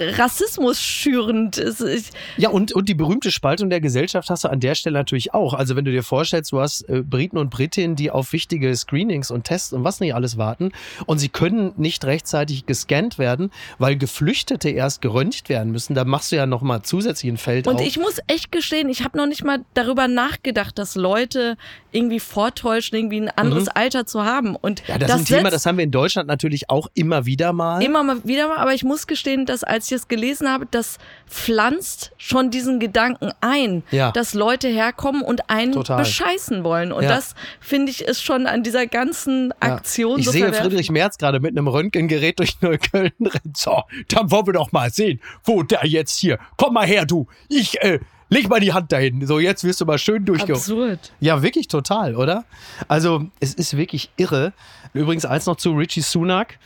Rassismus 0.00 0.80
schürend 0.80 1.58
ist. 1.58 2.12
Ja, 2.36 2.50
und, 2.50 2.72
und 2.72 2.88
die 2.88 2.94
berühmte 2.94 3.30
Spaltung 3.30 3.70
der 3.70 3.80
Gesellschaft 3.80 4.30
hast 4.30 4.44
du 4.44 4.48
an 4.48 4.60
der 4.60 4.74
Stelle 4.74 4.98
natürlich 4.98 5.34
auch. 5.34 5.54
Also 5.54 5.76
wenn 5.76 5.84
du 5.84 5.90
dir 5.90 6.02
vorstellst, 6.02 6.52
du 6.52 6.60
hast 6.60 6.88
äh, 6.88 7.02
Briten 7.02 7.38
und 7.38 7.50
Britinnen, 7.50 7.96
die 7.96 8.10
auf 8.10 8.32
wichtige 8.32 8.74
Screenings 8.74 9.30
und 9.30 9.44
Tests 9.44 9.72
und 9.72 9.84
was 9.84 10.00
nicht 10.00 10.14
alles 10.14 10.38
warten 10.38 10.72
und 11.06 11.18
sie 11.18 11.28
können 11.28 11.72
nicht 11.76 12.04
rechtzeitig 12.04 12.66
gescannt 12.66 13.18
werden, 13.18 13.50
weil 13.78 13.96
Geflüchtete 13.96 14.70
erst 14.70 15.02
geröntgt 15.02 15.48
werden 15.48 15.72
müssen. 15.72 15.94
Da 15.94 16.04
machst 16.04 16.32
du 16.32 16.36
ja 16.36 16.46
nochmal 16.46 16.82
zusätzlich 16.82 17.30
ein 17.32 17.36
Feld 17.36 17.66
Und 17.66 17.76
auf. 17.76 17.86
ich 17.86 17.98
muss 17.98 18.18
echt 18.26 18.52
gestehen, 18.52 18.88
ich 18.88 19.04
habe 19.04 19.16
noch 19.16 19.26
nicht 19.26 19.44
mal 19.44 19.64
darüber 19.74 20.08
nachgedacht, 20.08 20.78
dass 20.78 20.94
Leute 20.94 21.56
irgendwie 21.92 22.20
vortäuschen, 22.20 22.98
irgendwie 22.98 23.20
ein 23.20 23.30
anderes 23.30 23.64
mhm. 23.64 23.72
Alter 23.74 24.06
zu 24.06 24.24
haben. 24.24 24.56
Und 24.56 24.82
ja, 24.86 24.98
das, 24.98 25.08
das 25.08 25.20
ist 25.20 25.32
ein 25.32 25.36
Thema, 25.36 25.50
das 25.50 25.66
haben 25.66 25.78
wir 25.78 25.84
in 25.84 25.90
Deutschland 25.90 26.28
natürlich 26.28 26.70
auch 26.70 26.88
immer 26.94 27.26
wieder 27.26 27.52
mal. 27.52 27.82
Immer 27.82 28.02
mal 28.02 28.24
wieder 28.24 28.48
mal, 28.48 28.58
aber 28.58 28.74
ich 28.74 28.84
muss 28.84 29.06
gestehen, 29.06 29.46
dass 29.46 29.57
als 29.64 29.84
ich 29.84 29.90
das 29.90 30.08
gelesen 30.08 30.48
habe, 30.48 30.66
das 30.70 30.98
pflanzt 31.28 32.12
schon 32.16 32.50
diesen 32.50 32.80
Gedanken 32.80 33.30
ein, 33.40 33.82
ja. 33.90 34.12
dass 34.12 34.34
Leute 34.34 34.68
herkommen 34.68 35.22
und 35.22 35.50
einen 35.50 35.72
Total. 35.72 35.98
bescheißen 35.98 36.64
wollen. 36.64 36.92
Und 36.92 37.04
ja. 37.04 37.10
das 37.10 37.34
finde 37.60 37.90
ich 37.90 38.02
ist 38.02 38.22
schon 38.22 38.46
an 38.46 38.62
dieser 38.62 38.86
ganzen 38.86 39.52
Aktion. 39.60 40.18
Ich 40.18 40.26
so 40.26 40.32
sehe 40.32 40.52
Friedrich 40.52 40.90
Merz 40.90 41.18
gerade 41.18 41.40
mit 41.40 41.56
einem 41.56 41.68
Röntgengerät 41.68 42.38
durch 42.38 42.60
Neukölln 42.60 43.12
rennen. 43.20 43.54
So, 43.56 43.82
dann 44.08 44.30
wollen 44.30 44.46
wir 44.46 44.52
doch 44.54 44.72
mal 44.72 44.90
sehen, 44.90 45.20
wo 45.44 45.62
der 45.62 45.86
jetzt 45.86 46.18
hier. 46.18 46.38
Komm 46.56 46.74
mal 46.74 46.86
her, 46.86 47.06
du. 47.06 47.26
Ich, 47.48 47.80
äh, 47.82 48.00
leg 48.28 48.48
mal 48.48 48.60
die 48.60 48.72
Hand 48.72 48.92
dahin. 48.92 49.26
So, 49.26 49.38
jetzt 49.38 49.64
wirst 49.64 49.80
du 49.80 49.86
mal 49.86 49.98
schön 49.98 50.24
durchgehen. 50.24 50.56
Absurd. 50.56 51.12
Ja, 51.20 51.42
wirklich 51.42 51.68
total, 51.68 52.16
oder? 52.16 52.44
Also, 52.88 53.26
es 53.40 53.54
ist 53.54 53.76
wirklich 53.76 54.10
irre. 54.16 54.52
Übrigens, 54.92 55.24
eins 55.24 55.46
noch 55.46 55.56
zu 55.56 55.72
Richie 55.72 56.02
Sunak, 56.02 56.58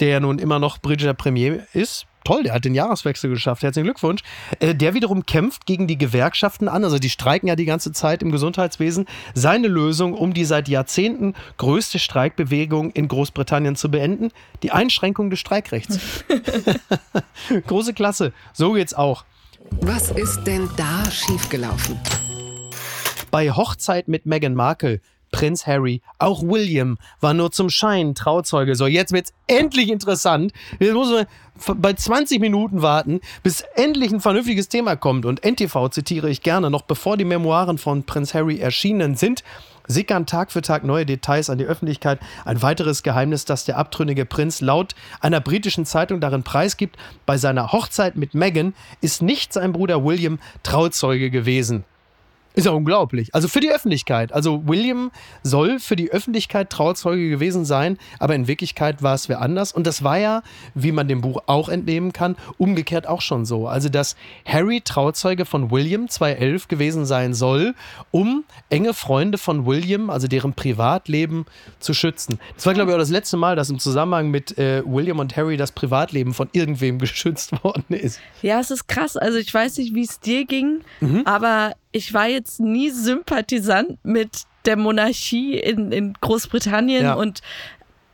der 0.00 0.08
ja 0.08 0.20
nun 0.20 0.38
immer 0.38 0.58
noch 0.58 0.78
britischer 0.78 1.14
Premier 1.14 1.66
ist 1.72 2.06
toll, 2.26 2.42
der 2.42 2.54
hat 2.54 2.64
den 2.64 2.74
Jahreswechsel 2.74 3.30
geschafft. 3.30 3.62
Herzlichen 3.62 3.84
Glückwunsch. 3.84 4.22
Äh, 4.58 4.74
der 4.74 4.94
wiederum 4.94 5.26
kämpft 5.26 5.64
gegen 5.64 5.86
die 5.86 5.96
Gewerkschaften 5.96 6.68
an. 6.68 6.82
Also 6.82 6.98
die 6.98 7.08
streiken 7.08 7.48
ja 7.48 7.54
die 7.54 7.64
ganze 7.64 7.92
Zeit 7.92 8.20
im 8.22 8.32
Gesundheitswesen. 8.32 9.06
Seine 9.34 9.68
Lösung, 9.68 10.12
um 10.12 10.34
die 10.34 10.44
seit 10.44 10.68
Jahrzehnten 10.68 11.34
größte 11.56 11.98
Streikbewegung 12.00 12.90
in 12.90 13.06
Großbritannien 13.06 13.76
zu 13.76 13.90
beenden, 13.90 14.32
die 14.62 14.72
Einschränkung 14.72 15.30
des 15.30 15.38
Streikrechts. 15.38 16.24
Große 17.66 17.94
Klasse. 17.94 18.32
So 18.52 18.72
geht's 18.72 18.94
auch. 18.94 19.24
Was 19.80 20.10
ist 20.10 20.44
denn 20.44 20.68
da 20.76 21.08
schiefgelaufen? 21.10 21.98
Bei 23.30 23.50
Hochzeit 23.52 24.08
mit 24.08 24.26
Meghan 24.26 24.54
Markle 24.54 25.00
Prinz 25.36 25.66
Harry, 25.66 26.00
auch 26.18 26.42
William 26.42 26.96
war 27.20 27.34
nur 27.34 27.52
zum 27.52 27.68
Schein 27.68 28.14
Trauzeuge. 28.14 28.74
So, 28.74 28.86
jetzt 28.86 29.12
wird's 29.12 29.34
endlich 29.46 29.90
interessant. 29.90 30.54
Muss 30.80 31.10
man 31.10 31.26
bei 31.78 31.92
20 31.92 32.40
Minuten 32.40 32.80
warten, 32.80 33.20
bis 33.42 33.60
endlich 33.74 34.12
ein 34.12 34.22
vernünftiges 34.22 34.70
Thema 34.70 34.96
kommt. 34.96 35.26
Und 35.26 35.44
NTV 35.44 35.90
zitiere 35.90 36.30
ich 36.30 36.40
gerne, 36.40 36.70
noch 36.70 36.80
bevor 36.80 37.18
die 37.18 37.26
Memoiren 37.26 37.76
von 37.76 38.04
Prinz 38.04 38.32
Harry 38.32 38.60
erschienen 38.60 39.14
sind, 39.14 39.44
sickern 39.86 40.24
Tag 40.24 40.52
für 40.52 40.62
Tag 40.62 40.84
neue 40.84 41.04
Details 41.04 41.50
an 41.50 41.58
die 41.58 41.66
Öffentlichkeit. 41.66 42.18
Ein 42.46 42.62
weiteres 42.62 43.02
Geheimnis, 43.02 43.44
das 43.44 43.66
der 43.66 43.76
abtrünnige 43.76 44.24
Prinz 44.24 44.62
laut 44.62 44.94
einer 45.20 45.42
britischen 45.42 45.84
Zeitung 45.84 46.18
darin 46.18 46.44
preisgibt, 46.44 46.96
bei 47.26 47.36
seiner 47.36 47.72
Hochzeit 47.72 48.16
mit 48.16 48.32
Meghan 48.32 48.72
ist 49.02 49.20
nicht 49.20 49.52
sein 49.52 49.74
Bruder 49.74 50.02
William 50.02 50.38
Trauzeuge 50.62 51.28
gewesen. 51.28 51.84
Ist 52.56 52.64
ja 52.64 52.72
unglaublich. 52.72 53.34
Also 53.34 53.48
für 53.48 53.60
die 53.60 53.70
Öffentlichkeit. 53.70 54.32
Also 54.32 54.66
William 54.66 55.10
soll 55.42 55.78
für 55.78 55.94
die 55.94 56.10
Öffentlichkeit 56.10 56.70
Trauzeuge 56.70 57.28
gewesen 57.28 57.66
sein, 57.66 57.98
aber 58.18 58.34
in 58.34 58.48
Wirklichkeit 58.48 59.02
war 59.02 59.12
es 59.12 59.28
wer 59.28 59.42
anders. 59.42 59.72
Und 59.72 59.86
das 59.86 60.02
war 60.02 60.18
ja, 60.18 60.42
wie 60.74 60.90
man 60.90 61.06
dem 61.06 61.20
Buch 61.20 61.42
auch 61.48 61.68
entnehmen 61.68 62.14
kann, 62.14 62.34
umgekehrt 62.56 63.06
auch 63.06 63.20
schon 63.20 63.44
so. 63.44 63.68
Also 63.68 63.90
dass 63.90 64.16
Harry 64.46 64.80
Trauzeuge 64.80 65.44
von 65.44 65.70
William 65.70 66.08
2011 66.08 66.68
gewesen 66.68 67.04
sein 67.04 67.34
soll, 67.34 67.74
um 68.10 68.44
enge 68.70 68.94
Freunde 68.94 69.36
von 69.36 69.66
William, 69.66 70.08
also 70.08 70.26
deren 70.26 70.54
Privatleben, 70.54 71.44
zu 71.78 71.92
schützen. 71.92 72.38
Das 72.54 72.64
war, 72.64 72.72
glaube 72.72 72.90
ich, 72.90 72.94
auch 72.94 73.00
das 73.00 73.10
letzte 73.10 73.36
Mal, 73.36 73.54
dass 73.56 73.68
im 73.68 73.78
Zusammenhang 73.78 74.30
mit 74.30 74.56
äh, 74.56 74.82
William 74.86 75.18
und 75.18 75.36
Harry 75.36 75.58
das 75.58 75.72
Privatleben 75.72 76.32
von 76.32 76.48
irgendwem 76.52 76.98
geschützt 77.00 77.62
worden 77.62 77.84
ist. 77.94 78.18
Ja, 78.40 78.60
es 78.60 78.70
ist 78.70 78.88
krass. 78.88 79.18
Also 79.18 79.36
ich 79.36 79.52
weiß 79.52 79.76
nicht, 79.76 79.94
wie 79.94 80.04
es 80.04 80.20
dir 80.20 80.46
ging, 80.46 80.80
mhm. 81.00 81.20
aber 81.26 81.74
ich 81.96 82.12
war 82.12 82.26
jetzt 82.26 82.60
nie 82.60 82.90
Sympathisant 82.90 84.04
mit 84.04 84.42
der 84.66 84.76
Monarchie 84.76 85.58
in, 85.58 85.92
in 85.92 86.12
Großbritannien 86.20 87.04
ja. 87.04 87.14
und 87.14 87.40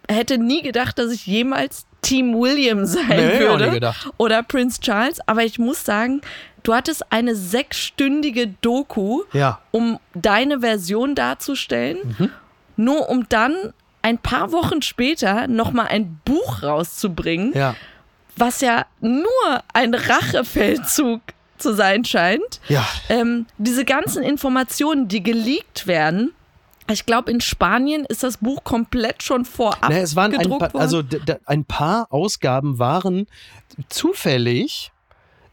hätte 0.09 0.39
nie 0.39 0.63
gedacht, 0.63 0.99
dass 0.99 1.11
ich 1.11 1.27
jemals 1.27 1.85
Team 2.01 2.35
William 2.35 2.87
sein 2.87 3.09
nee, 3.09 3.41
würde 3.41 3.93
oder 4.19 4.45
Prince 4.45 4.81
Charles. 4.81 5.19
Aber 5.27 5.45
ich 5.45 5.59
muss 5.59 5.85
sagen, 5.85 6.21
du 6.63 6.75
hattest 6.75 7.11
eine 7.11 7.35
sechsstündige 7.35 8.55
Doku, 8.61 9.23
ja. 9.33 9.59
um 9.73 9.99
deine 10.15 10.61
Version 10.61 11.17
darzustellen, 11.17 12.15
mhm. 12.19 12.31
nur 12.77 13.09
um 13.09 13.29
dann 13.29 13.73
ein 14.03 14.19
paar 14.19 14.53
Wochen 14.53 14.83
später 14.83 15.49
nochmal 15.49 15.89
ein 15.89 16.21
Buch 16.25 16.63
rauszubringen, 16.63 17.53
ja. 17.55 17.75
was 18.37 18.61
ja 18.61 18.87
nur 19.01 19.25
ein 19.73 19.95
Rachefeldzug 19.95 21.21
zu 21.63 21.75
sein 21.75 22.05
scheint. 22.05 22.61
Ja. 22.69 22.87
Ähm, 23.09 23.47
diese 23.59 23.85
ganzen 23.85 24.23
Informationen, 24.23 25.09
die 25.09 25.23
geleakt 25.23 25.87
werden, 25.87 26.33
ich 26.91 27.07
glaube, 27.07 27.31
in 27.31 27.41
Spanien 27.41 28.05
ist 28.05 28.23
das 28.23 28.39
Buch 28.39 28.65
komplett 28.65 29.23
schon 29.23 29.45
vorab 29.45 29.89
naja, 29.89 30.03
es 30.03 30.17
waren 30.17 30.33
gedruckt 30.33 30.63
ein 30.63 30.71
paar, 30.73 30.81
Also 30.81 31.03
ein 31.47 31.65
paar 31.65 32.09
Ausgaben 32.11 32.79
waren 32.79 33.27
zufällig 33.89 34.93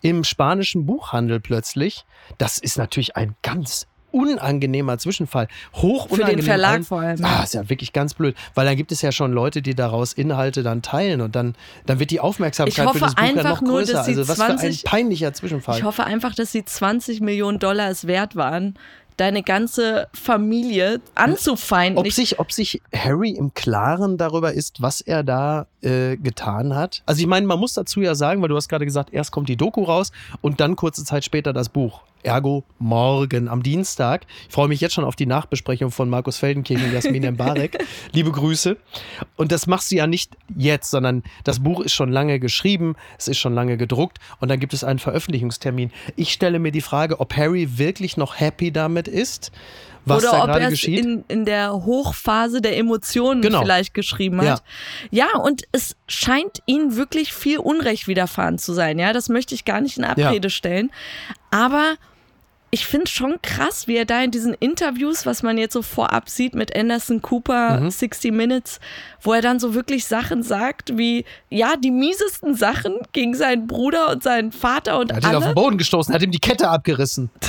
im 0.01 0.23
spanischen 0.23 0.85
Buchhandel 0.85 1.39
plötzlich. 1.39 2.05
Das 2.37 2.57
ist 2.57 2.77
natürlich 2.77 3.15
ein 3.15 3.35
ganz 3.41 3.85
unangenehmer 4.11 4.97
Zwischenfall. 4.97 5.47
Hoch 5.75 6.07
Für 6.09 6.23
den 6.23 6.41
Verlag 6.41 6.83
vor 6.83 7.01
allem. 7.01 7.23
Ah, 7.23 7.43
ist 7.43 7.53
ja 7.53 7.69
wirklich 7.69 7.93
ganz 7.93 8.13
blöd, 8.13 8.35
weil 8.55 8.65
dann 8.65 8.75
gibt 8.75 8.91
es 8.91 9.01
ja 9.01 9.11
schon 9.11 9.31
Leute, 9.31 9.61
die 9.61 9.75
daraus 9.75 10.13
Inhalte 10.13 10.63
dann 10.63 10.81
teilen 10.81 11.21
und 11.21 11.35
dann, 11.35 11.55
dann 11.85 11.99
wird 11.99 12.11
die 12.11 12.19
Aufmerksamkeit 12.19 12.89
für 12.91 12.99
das 12.99 13.15
Buch 13.15 13.23
ja 13.23 13.43
noch 13.43 13.61
nur, 13.61 13.79
größer. 13.79 14.03
also 14.03 14.27
was 14.27 14.37
20, 14.37 14.81
für 14.81 14.87
ein 14.87 14.89
peinlicher 14.89 15.33
Zwischenfall. 15.33 15.77
Ich 15.77 15.83
hoffe 15.83 16.03
einfach, 16.03 16.35
dass 16.35 16.51
sie 16.51 16.65
20 16.65 17.21
Millionen 17.21 17.59
Dollar 17.59 17.89
es 17.89 18.07
wert 18.07 18.35
waren, 18.35 18.77
deine 19.19 19.43
ganze 19.43 20.07
Familie 20.13 21.01
anzufeinden. 21.15 21.97
Ob 21.97 22.11
sich, 22.11 22.39
ob 22.39 22.51
sich 22.51 22.81
Harry 22.95 23.31
im 23.31 23.53
Klaren 23.53 24.17
darüber 24.17 24.53
ist, 24.53 24.81
was 24.81 25.01
er 25.01 25.23
da 25.23 25.67
äh, 25.81 26.15
getan 26.15 26.75
hat. 26.75 27.03
Also 27.05 27.21
ich 27.21 27.27
meine, 27.27 27.45
man 27.45 27.59
muss 27.59 27.73
dazu 27.73 28.01
ja 28.01 28.15
sagen, 28.15 28.41
weil 28.41 28.49
du 28.49 28.55
hast 28.55 28.69
gerade 28.69 28.85
gesagt, 28.85 29.13
erst 29.13 29.31
kommt 29.31 29.49
die 29.49 29.57
Doku 29.57 29.83
raus 29.83 30.11
und 30.41 30.59
dann 30.61 30.75
kurze 30.75 31.03
Zeit 31.03 31.25
später 31.25 31.51
das 31.51 31.69
Buch. 31.69 32.01
Ergo 32.23 32.63
morgen 32.79 33.47
am 33.47 33.63
Dienstag. 33.63 34.25
Ich 34.47 34.53
freue 34.53 34.67
mich 34.67 34.81
jetzt 34.81 34.93
schon 34.93 35.05
auf 35.05 35.15
die 35.15 35.25
Nachbesprechung 35.25 35.91
von 35.91 36.09
Markus 36.09 36.37
Feldenkirchen 36.37 36.87
und 36.87 36.93
Jasmin 36.93 37.31
Mbarek. 37.33 37.83
Liebe 38.11 38.31
Grüße. 38.31 38.77
Und 39.37 39.51
das 39.51 39.67
machst 39.67 39.91
du 39.91 39.95
ja 39.95 40.07
nicht 40.07 40.35
jetzt, 40.57 40.91
sondern 40.91 41.23
das 41.43 41.61
Buch 41.61 41.79
ist 41.79 41.93
schon 41.93 42.11
lange 42.11 42.39
geschrieben, 42.39 42.95
es 43.17 43.27
ist 43.27 43.37
schon 43.37 43.53
lange 43.53 43.77
gedruckt 43.77 44.19
und 44.39 44.49
dann 44.49 44.59
gibt 44.59 44.73
es 44.73 44.83
einen 44.83 44.99
Veröffentlichungstermin. 44.99 45.91
Ich 46.15 46.33
stelle 46.33 46.59
mir 46.59 46.71
die 46.71 46.81
Frage, 46.81 47.19
ob 47.19 47.35
Harry 47.35 47.77
wirklich 47.77 48.17
noch 48.17 48.39
happy 48.39 48.71
damit 48.71 49.07
ist. 49.07 49.51
Was 50.05 50.23
Oder 50.23 50.31
da 50.31 50.43
ob 50.43 50.49
er 50.49 50.71
es 50.71 50.83
in, 50.83 51.23
in 51.27 51.45
der 51.45 51.73
Hochphase 51.73 52.61
der 52.61 52.77
Emotionen 52.77 53.41
genau. 53.41 53.61
vielleicht 53.61 53.93
geschrieben 53.93 54.41
hat. 54.41 54.63
Ja. 55.11 55.27
ja, 55.33 55.39
und 55.39 55.63
es 55.71 55.95
scheint 56.07 56.59
ihnen 56.65 56.95
wirklich 56.95 57.33
viel 57.33 57.59
Unrecht 57.59 58.07
widerfahren 58.07 58.57
zu 58.57 58.73
sein. 58.73 58.99
Ja, 58.99 59.13
das 59.13 59.29
möchte 59.29 59.55
ich 59.55 59.65
gar 59.65 59.81
nicht 59.81 59.97
in 59.97 60.03
Abrede 60.03 60.47
ja. 60.47 60.49
stellen. 60.49 60.91
Aber 61.51 61.95
ich 62.71 62.85
finde 62.85 63.05
es 63.05 63.11
schon 63.11 63.41
krass, 63.41 63.87
wie 63.87 63.95
er 63.95 64.05
da 64.05 64.21
in 64.21 64.31
diesen 64.31 64.53
Interviews, 64.53 65.25
was 65.25 65.41
man 65.41 65.57
jetzt 65.57 65.73
so 65.73 65.81
vorab 65.81 66.29
sieht 66.29 66.53
mit 66.53 66.75
Anderson 66.75 67.21
Cooper, 67.21 67.79
mhm. 67.79 67.89
60 67.89 68.31
Minutes, 68.31 68.79
wo 69.21 69.33
er 69.33 69.41
dann 69.41 69.59
so 69.59 69.73
wirklich 69.73 70.05
Sachen 70.05 70.43
sagt, 70.43 70.97
wie, 70.97 71.25
ja, 71.49 71.75
die 71.75 71.91
miesesten 71.91 72.55
Sachen 72.55 72.99
gegen 73.11 73.33
seinen 73.33 73.65
Bruder 73.65 74.11
und 74.11 74.21
seinen 74.21 74.51
Vater 74.51 74.99
und 74.99 75.11
er 75.11 75.17
hat 75.17 75.25
alle. 75.25 75.33
ihn 75.33 75.37
auf 75.37 75.45
den 75.45 75.55
Boden 75.55 75.77
gestoßen, 75.77 76.13
hat 76.13 76.21
ihm 76.21 76.31
die 76.31 76.39
Kette 76.39 76.69
abgerissen. 76.69 77.29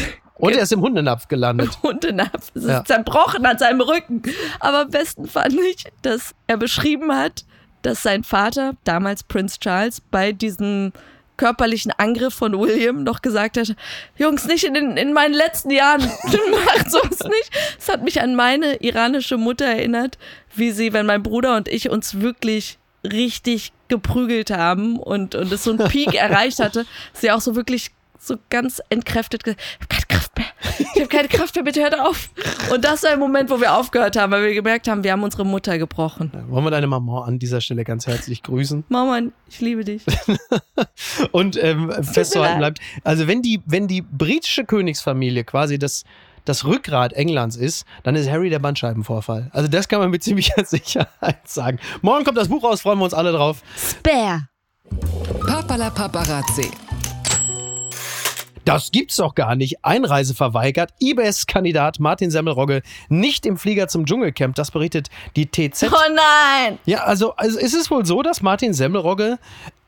Und 0.41 0.57
er 0.57 0.63
ist 0.63 0.73
im 0.73 0.81
Hundenapf 0.81 1.29
gelandet. 1.29 1.71
Hundenapf. 1.83 2.51
Es 2.55 2.63
ist 2.63 2.69
ja. 2.69 2.85
zerbrochen 2.85 3.45
an 3.47 3.59
seinem 3.59 3.81
Rücken. 3.81 4.23
Aber 4.59 4.81
am 4.81 4.91
besten 4.91 5.27
fand 5.27 5.55
ich, 5.55 5.85
dass 6.03 6.35
er 6.47 6.57
beschrieben 6.57 7.13
hat, 7.13 7.45
dass 7.83 8.03
sein 8.03 8.25
Vater, 8.25 8.75
damals 8.85 9.23
Prince 9.23 9.59
Charles, 9.59 10.01
bei 10.01 10.33
diesen 10.33 10.93
körperlichen 11.37 11.91
Angriff 11.97 12.35
von 12.35 12.59
William 12.59 13.03
noch 13.03 13.23
gesagt 13.23 13.57
hat, 13.57 13.75
Jungs, 14.19 14.45
nicht 14.45 14.65
in, 14.65 14.75
den, 14.75 14.99
in 14.99 15.15
meinen 15.15 15.33
letzten 15.33 15.71
Jahren, 15.71 16.03
macht 16.67 16.91
sowas 16.91 17.21
nicht. 17.25 17.51
Es 17.79 17.89
hat 17.89 18.03
mich 18.03 18.21
an 18.21 18.35
meine 18.35 18.77
iranische 18.83 19.39
Mutter 19.39 19.65
erinnert, 19.65 20.19
wie 20.55 20.71
sie, 20.71 20.93
wenn 20.93 21.07
mein 21.07 21.23
Bruder 21.23 21.57
und 21.57 21.67
ich 21.69 21.89
uns 21.89 22.21
wirklich 22.21 22.79
richtig 23.05 23.73
geprügelt 23.89 24.51
haben 24.51 24.99
und, 24.99 25.35
und 25.35 25.51
es 25.51 25.65
so 25.65 25.71
einen 25.71 25.89
Peak 25.89 26.15
erreicht 26.21 26.59
hatte, 26.59 26.85
sie 27.15 27.31
auch 27.31 27.41
so 27.41 27.57
wirklich 27.57 27.91
so 28.21 28.37
ganz 28.51 28.81
entkräftet 28.91 29.45
gesagt, 29.45 29.61
ich 29.61 29.77
habe 29.77 29.89
keine 29.89 30.07
Kraft 30.09 30.39
mehr. 30.39 30.47
Ich 30.79 31.01
habe 31.01 31.09
keine 31.09 31.29
Kraft 31.29 31.55
mehr, 31.55 31.65
bitte 31.65 31.81
hört 31.81 31.99
auf. 31.99 32.31
Und 32.73 32.85
das 32.85 33.03
war 33.03 33.11
der 33.11 33.19
Moment, 33.19 33.51
wo 33.51 33.61
wir 33.61 33.75
aufgehört 33.75 34.17
haben, 34.17 34.31
weil 34.31 34.45
wir 34.45 34.55
gemerkt 34.55 34.89
haben, 34.89 35.03
wir 35.03 35.13
haben 35.13 35.23
unsere 35.23 35.45
Mutter 35.45 35.79
gebrochen. 35.79 36.31
Ja, 36.35 36.49
wollen 36.49 36.65
wir 36.65 36.71
deine 36.71 36.87
Mama 36.87 37.25
an 37.25 37.39
dieser 37.39 37.61
Stelle 37.61 37.85
ganz 37.85 38.07
herzlich 38.07 38.43
grüßen? 38.43 38.85
Mama, 38.89 39.21
ich 39.49 39.61
liebe 39.61 39.85
dich. 39.85 40.03
Und 41.33 41.63
ähm, 41.63 41.91
festzuhalten 42.03 42.59
bleibt, 42.59 42.79
also 43.05 43.27
wenn 43.27 43.43
die, 43.43 43.63
wenn 43.67 43.89
die 43.89 44.03
britische 44.03 44.65
Königsfamilie 44.65 45.45
quasi 45.45 45.79
das 45.79 46.05
das 46.47 46.65
Rückgrat 46.65 47.13
Englands 47.13 47.55
ist, 47.55 47.85
dann 48.03 48.17
ist 48.17 48.29
Harry 48.31 48.49
der 48.49 48.61
Bandscheibenvorfall. 48.61 49.51
Also 49.53 49.69
das 49.69 49.89
kann 49.89 50.01
man 50.01 50.11
mit 50.11 50.23
ziemlicher 50.23 50.65
Sicherheit 50.65 51.47
sagen. 51.47 51.79
Morgen 52.01 52.25
kommt 52.25 52.39
das 52.39 52.49
Buch 52.49 52.65
raus, 52.65 52.81
freuen 52.81 52.99
wir 52.99 53.05
uns 53.05 53.15
alle 53.15 53.33
drauf. 53.33 53.63
Spare. 53.77 54.49
Papala 55.47 55.91
Paparazzi. 55.91 56.71
Das 58.75 58.93
gibt's 58.93 59.17
doch 59.17 59.35
gar 59.35 59.57
nicht. 59.57 59.85
Einreise 59.85 60.35
verweigert. 60.35 60.93
IBS-Kandidat 61.01 61.99
Martin 61.99 62.31
Semmelrogge 62.31 62.83
nicht 63.09 63.45
im 63.45 63.57
Flieger 63.57 63.89
zum 63.89 64.07
Dschungelcamp. 64.07 64.55
Das 64.55 64.71
berichtet 64.71 65.09
die 65.35 65.47
TZ. 65.47 65.91
Oh 65.91 65.97
nein! 66.15 66.79
Ja, 66.87 67.05
also, 67.05 67.35
also 67.35 67.59
ist 67.59 67.75
es 67.75 67.91
wohl 67.91 68.07
so, 68.07 68.23
dass 68.23 68.43
Martin 68.43 68.73
Semmelrogge, 68.73 69.39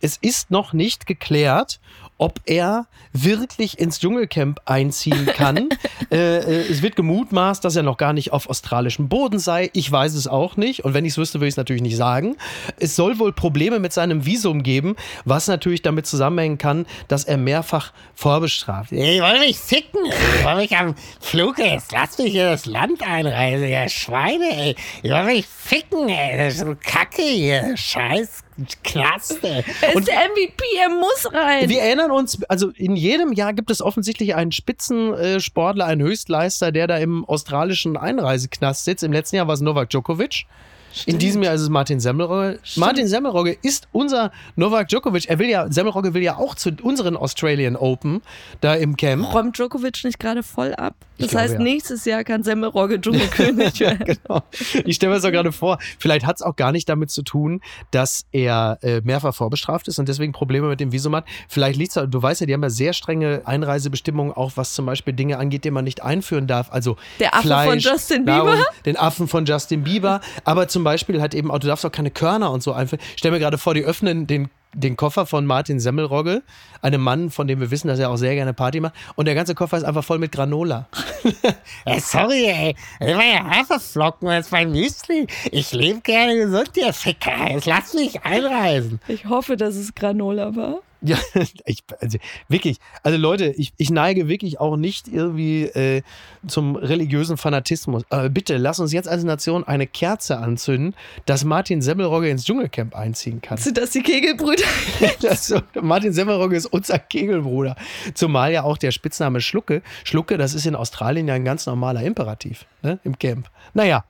es 0.01 0.17
ist 0.17 0.51
noch 0.51 0.73
nicht 0.73 1.07
geklärt, 1.07 1.81
ob 2.23 2.41
er 2.47 2.87
wirklich 3.13 3.81
ins 3.81 3.99
Dschungelcamp 3.99 4.61
einziehen 4.65 5.27
kann. 5.27 5.71
äh, 6.13 6.37
äh, 6.37 6.71
es 6.71 6.81
wird 6.81 6.95
gemutmaßt, 6.95 7.65
dass 7.65 7.75
er 7.75 7.83
noch 7.83 7.97
gar 7.97 8.13
nicht 8.13 8.33
auf 8.33 8.49
australischem 8.49 9.09
Boden 9.09 9.41
sei. 9.41 9.71
Ich 9.73 9.91
weiß 9.91 10.15
es 10.15 10.29
auch 10.29 10.57
nicht. 10.57 10.85
Und 10.85 10.95
wenn 10.95 11.05
ich 11.05 11.15
es 11.15 11.19
wüsste, 11.19 11.41
würde 11.41 11.49
ich 11.49 11.55
es 11.55 11.57
natürlich 11.57 11.83
nicht 11.83 11.97
sagen. 11.97 12.37
Es 12.79 12.95
soll 12.95 13.19
wohl 13.19 13.33
Probleme 13.33 13.81
mit 13.81 13.93
seinem 13.93 14.25
Visum 14.25 14.63
geben, 14.63 14.95
was 15.25 15.49
natürlich 15.49 15.83
damit 15.83 16.07
zusammenhängen 16.07 16.59
kann, 16.59 16.87
dass 17.09 17.25
er 17.25 17.39
mehrfach 17.39 17.93
vorbestraft. 18.15 18.93
Ich 18.93 19.21
wollte 19.21 19.41
mich 19.41 19.59
ficken. 19.59 20.01
Ich 20.07 20.45
wollte 20.45 20.61
mich 20.61 20.77
am 20.77 20.95
Flug 21.21 21.59
jetzt. 21.59 21.91
Lass 21.91 22.19
mich 22.19 22.37
in 22.37 22.45
das 22.45 22.67
Land 22.67 23.03
einreisen, 23.03 23.67
ihr 23.67 23.89
Schweine, 23.89 24.49
ey. 24.49 24.77
Ich 25.03 25.11
wollte 25.11 25.27
mich 25.27 25.47
ficken, 25.47 26.09
ey. 26.09 26.39
Das 26.39 26.55
ist 26.55 26.61
so 26.61 26.77
Kacke 26.81 27.23
hier. 27.23 27.77
Scheiß 27.77 28.45
Klasse. 28.85 29.65
Er 29.81 29.95
ist 29.97 30.09
der 30.09 30.29
MVP, 30.29 30.63
er 30.81 30.89
muss 30.91 31.33
rein. 31.33 31.69
Wir 31.69 31.83
erinnern 31.83 32.11
uns, 32.11 32.43
also 32.45 32.71
in 32.71 32.97
jedem 32.97 33.33
Jahr 33.33 33.53
gibt 33.53 33.71
es 33.71 33.81
offensichtlich 33.81 34.35
einen 34.35 34.53
Spitzensportler, 34.53 35.87
einen 35.87 36.03
Höchstleister, 36.03 36.73
der 36.73 36.87
da 36.87 36.99
im 36.99 37.25
australischen 37.25 37.97
Einreiseknast 37.97 38.85
sitzt. 38.85 39.05
Im 39.05 39.13
letzten 39.13 39.37
Jahr 39.37 39.47
war 39.47 39.55
es 39.55 39.61
Novak 39.61 39.91
Djokovic. 39.91 40.45
Stimmt. 40.93 41.15
In 41.15 41.19
diesem 41.19 41.43
Jahr 41.43 41.55
ist 41.55 41.63
es 41.63 41.69
Martin 41.69 42.01
Semmelrogge. 42.01 42.59
Stimmt. 42.63 42.87
Martin 42.87 43.09
Semmelrogge 43.09 43.57
ist 43.63 43.89
unser 43.93 44.33
Novak 44.57 44.89
Djokovic. 44.89 45.29
Er 45.29 45.39
will 45.39 45.49
ja, 45.49 45.71
Semmelrogge 45.71 46.15
will 46.15 46.23
ja 46.23 46.37
auch 46.37 46.55
zu 46.55 46.71
unseren 46.83 47.17
Australian 47.17 47.77
Open 47.77 48.23
da 48.61 48.75
im 48.75 48.97
Camp. 48.97 49.33
Räumt 49.33 49.57
Djokovic 49.57 50.05
nicht 50.05 50.19
gerade 50.19 50.43
voll 50.43 50.75
ab? 50.75 50.95
Das 51.19 51.31
glaube, 51.31 51.45
heißt, 51.45 51.55
ja. 51.55 51.61
nächstes 51.61 52.05
Jahr 52.05 52.25
kann 52.25 52.43
Semmelrogge 52.43 53.01
Dschungelkönig 53.01 53.81
werden. 53.81 54.05
genau. 54.05 54.43
Ich 54.85 54.97
stelle 54.97 55.11
mir 55.11 55.17
das 55.17 55.25
auch 55.25 55.31
gerade 55.31 55.53
vor. 55.53 55.79
Vielleicht 55.99 56.27
hat 56.27 56.37
es 56.37 56.43
auch 56.43 56.57
gar 56.57 56.73
nicht 56.73 56.89
damit 56.89 57.11
zu 57.11 57.23
tun, 57.23 57.61
dass 57.91 58.27
er 58.33 58.79
äh, 58.83 59.01
mehrfach 59.03 59.35
vorbestraft 59.35 59.89
ist 59.89 59.99
und 59.99 60.09
deswegen 60.09 60.33
Probleme 60.33 60.69
mit 60.69 60.81
dem 60.81 60.93
Visum 60.93 61.15
hat. 61.15 61.25
Vielleicht 61.49 61.79
liegt 61.79 61.97
es, 61.97 62.03
du 62.09 62.23
weißt 62.23 62.41
ja, 62.41 62.47
die 62.47 62.55
haben 62.55 62.63
ja 62.63 62.71
sehr 62.71 62.93
strenge 62.93 63.43
Einreisebestimmungen, 63.45 64.33
auch 64.33 64.53
was 64.57 64.75
zum 64.75 64.87
Beispiel 64.87 65.15
Dinge 65.15 65.39
angeht, 65.39 65.65
die 65.65 65.71
man 65.71 65.85
nicht 65.85 66.03
einführen 66.03 66.47
darf. 66.47 66.73
Also 66.73 66.97
der 67.21 67.35
Affe 67.35 67.47
Fleisch, 67.47 67.69
von 67.69 67.79
Justin 67.79 68.25
Bieber. 68.25 68.45
Nahrung, 68.45 68.65
den 68.85 68.97
Affen 68.97 69.29
von 69.29 69.45
Justin 69.45 69.85
Bieber. 69.85 70.21
Aber 70.45 70.69
zum 70.69 70.82
Beispiel 70.85 71.21
halt 71.21 71.35
eben 71.35 71.51
auch, 71.51 71.59
du 71.59 71.67
darfst 71.67 71.85
auch 71.87 71.93
keine 71.93 72.11
Körner 72.11 72.51
und 72.51 72.63
so 72.63 72.73
einführen. 72.73 73.03
Stell 73.17 73.31
mir 73.31 73.39
gerade 73.39 73.59
vor, 73.59 73.75
die 73.75 73.85
öffnen 73.85 74.27
den 74.27 74.51
den 74.75 74.97
Koffer 74.97 75.27
von 75.27 75.45
Martin 75.45 75.81
Semmelrogge, 75.81 76.43
einem 76.81 77.03
Mann, 77.03 77.31
von 77.31 77.47
dem 77.47 77.61
wir 77.61 77.71
wissen, 77.71 77.89
dass 77.89 77.99
er 77.99 78.11
auch 78.11 78.17
sehr 78.17 78.35
gerne 78.35 78.55
Party 78.55 78.81
macht. 78.81 78.95
Und 79.17 79.27
der 79.27 79.35
ganze 79.35 79.55
Koffer 79.55 79.77
ist 79.77 79.85
einfach 79.85 80.05
voll 80.05 80.19
mit 80.19 80.33
Granola. 80.33 80.89
hey, 81.85 82.01
sorry, 82.01 82.47
ey. 82.47 82.77
Das 82.99 83.17
war 83.17 83.25
ja 83.25 83.45
Haferflocken 83.45 84.29
als 84.29 84.51
mein 84.51 84.71
Müsli. 84.71 85.27
Ich 85.51 85.73
lebe 85.73 86.01
gerne 86.01 86.37
gesund, 86.37 86.71
ihr 86.77 86.93
Ficker. 86.93 87.51
Jetzt 87.51 87.67
lass 87.67 87.95
mich 87.95 88.25
einreisen. 88.25 89.01
Ich 89.09 89.27
hoffe, 89.27 89.57
dass 89.57 89.77
es 89.77 89.95
Granola 89.95 90.57
war. 90.57 90.79
Ja, 91.03 91.19
ich, 91.65 91.83
also 92.01 92.19
wirklich. 92.49 92.79
Also 93.03 93.19
Leute, 93.19 93.47
ich, 93.47 93.73
ich 93.77 93.91
neige 93.91 94.29
wirklich 94.29 94.61
auch 94.61 94.77
nicht 94.77 95.09
irgendwie 95.09 95.65
äh, 95.65 96.03
zum 96.47 96.77
religiösen 96.77 97.37
Fanatismus. 97.37 98.05
Aber 98.11 98.29
bitte, 98.29 98.57
lass 98.57 98.79
uns 98.79 98.93
jetzt 98.93 99.09
als 99.09 99.25
Nation 99.25 99.65
eine 99.65 99.87
Kerze 99.87 100.39
anzünden, 100.39 100.95
dass 101.27 101.45
Martin 101.45 101.83
Semmelrogge 101.83 102.29
ins 102.29 102.45
Dschungelcamp 102.45 102.95
einziehen 102.95 103.43
kann. 103.43 103.59
Sind 103.59 103.79
das 103.79 103.91
die 103.91 104.03
Kegelbrüder? 104.03 104.65
das, 105.21 105.53
Martin 105.81 106.13
Semmelrogge 106.13 106.57
ist 106.57 106.67
unser 106.67 106.99
Kegelbruder. 106.99 107.77
Zumal 108.15 108.53
ja 108.53 108.63
auch 108.63 108.79
der 108.79 108.93
Spitzname 108.93 109.41
Schlucke. 109.41 109.83
Schlucke, 110.05 110.39
das 110.39 110.55
ist 110.55 110.67
in 110.67 110.77
Australien 110.77 111.27
ja 111.29 111.35
ein 111.35 111.45
ganz 111.45 111.67
normaler 111.67 112.03
Imperativ 112.03 112.67
ne, 112.83 112.99
im 113.05 113.19
Camp. 113.19 113.51
Naja. 113.75 114.05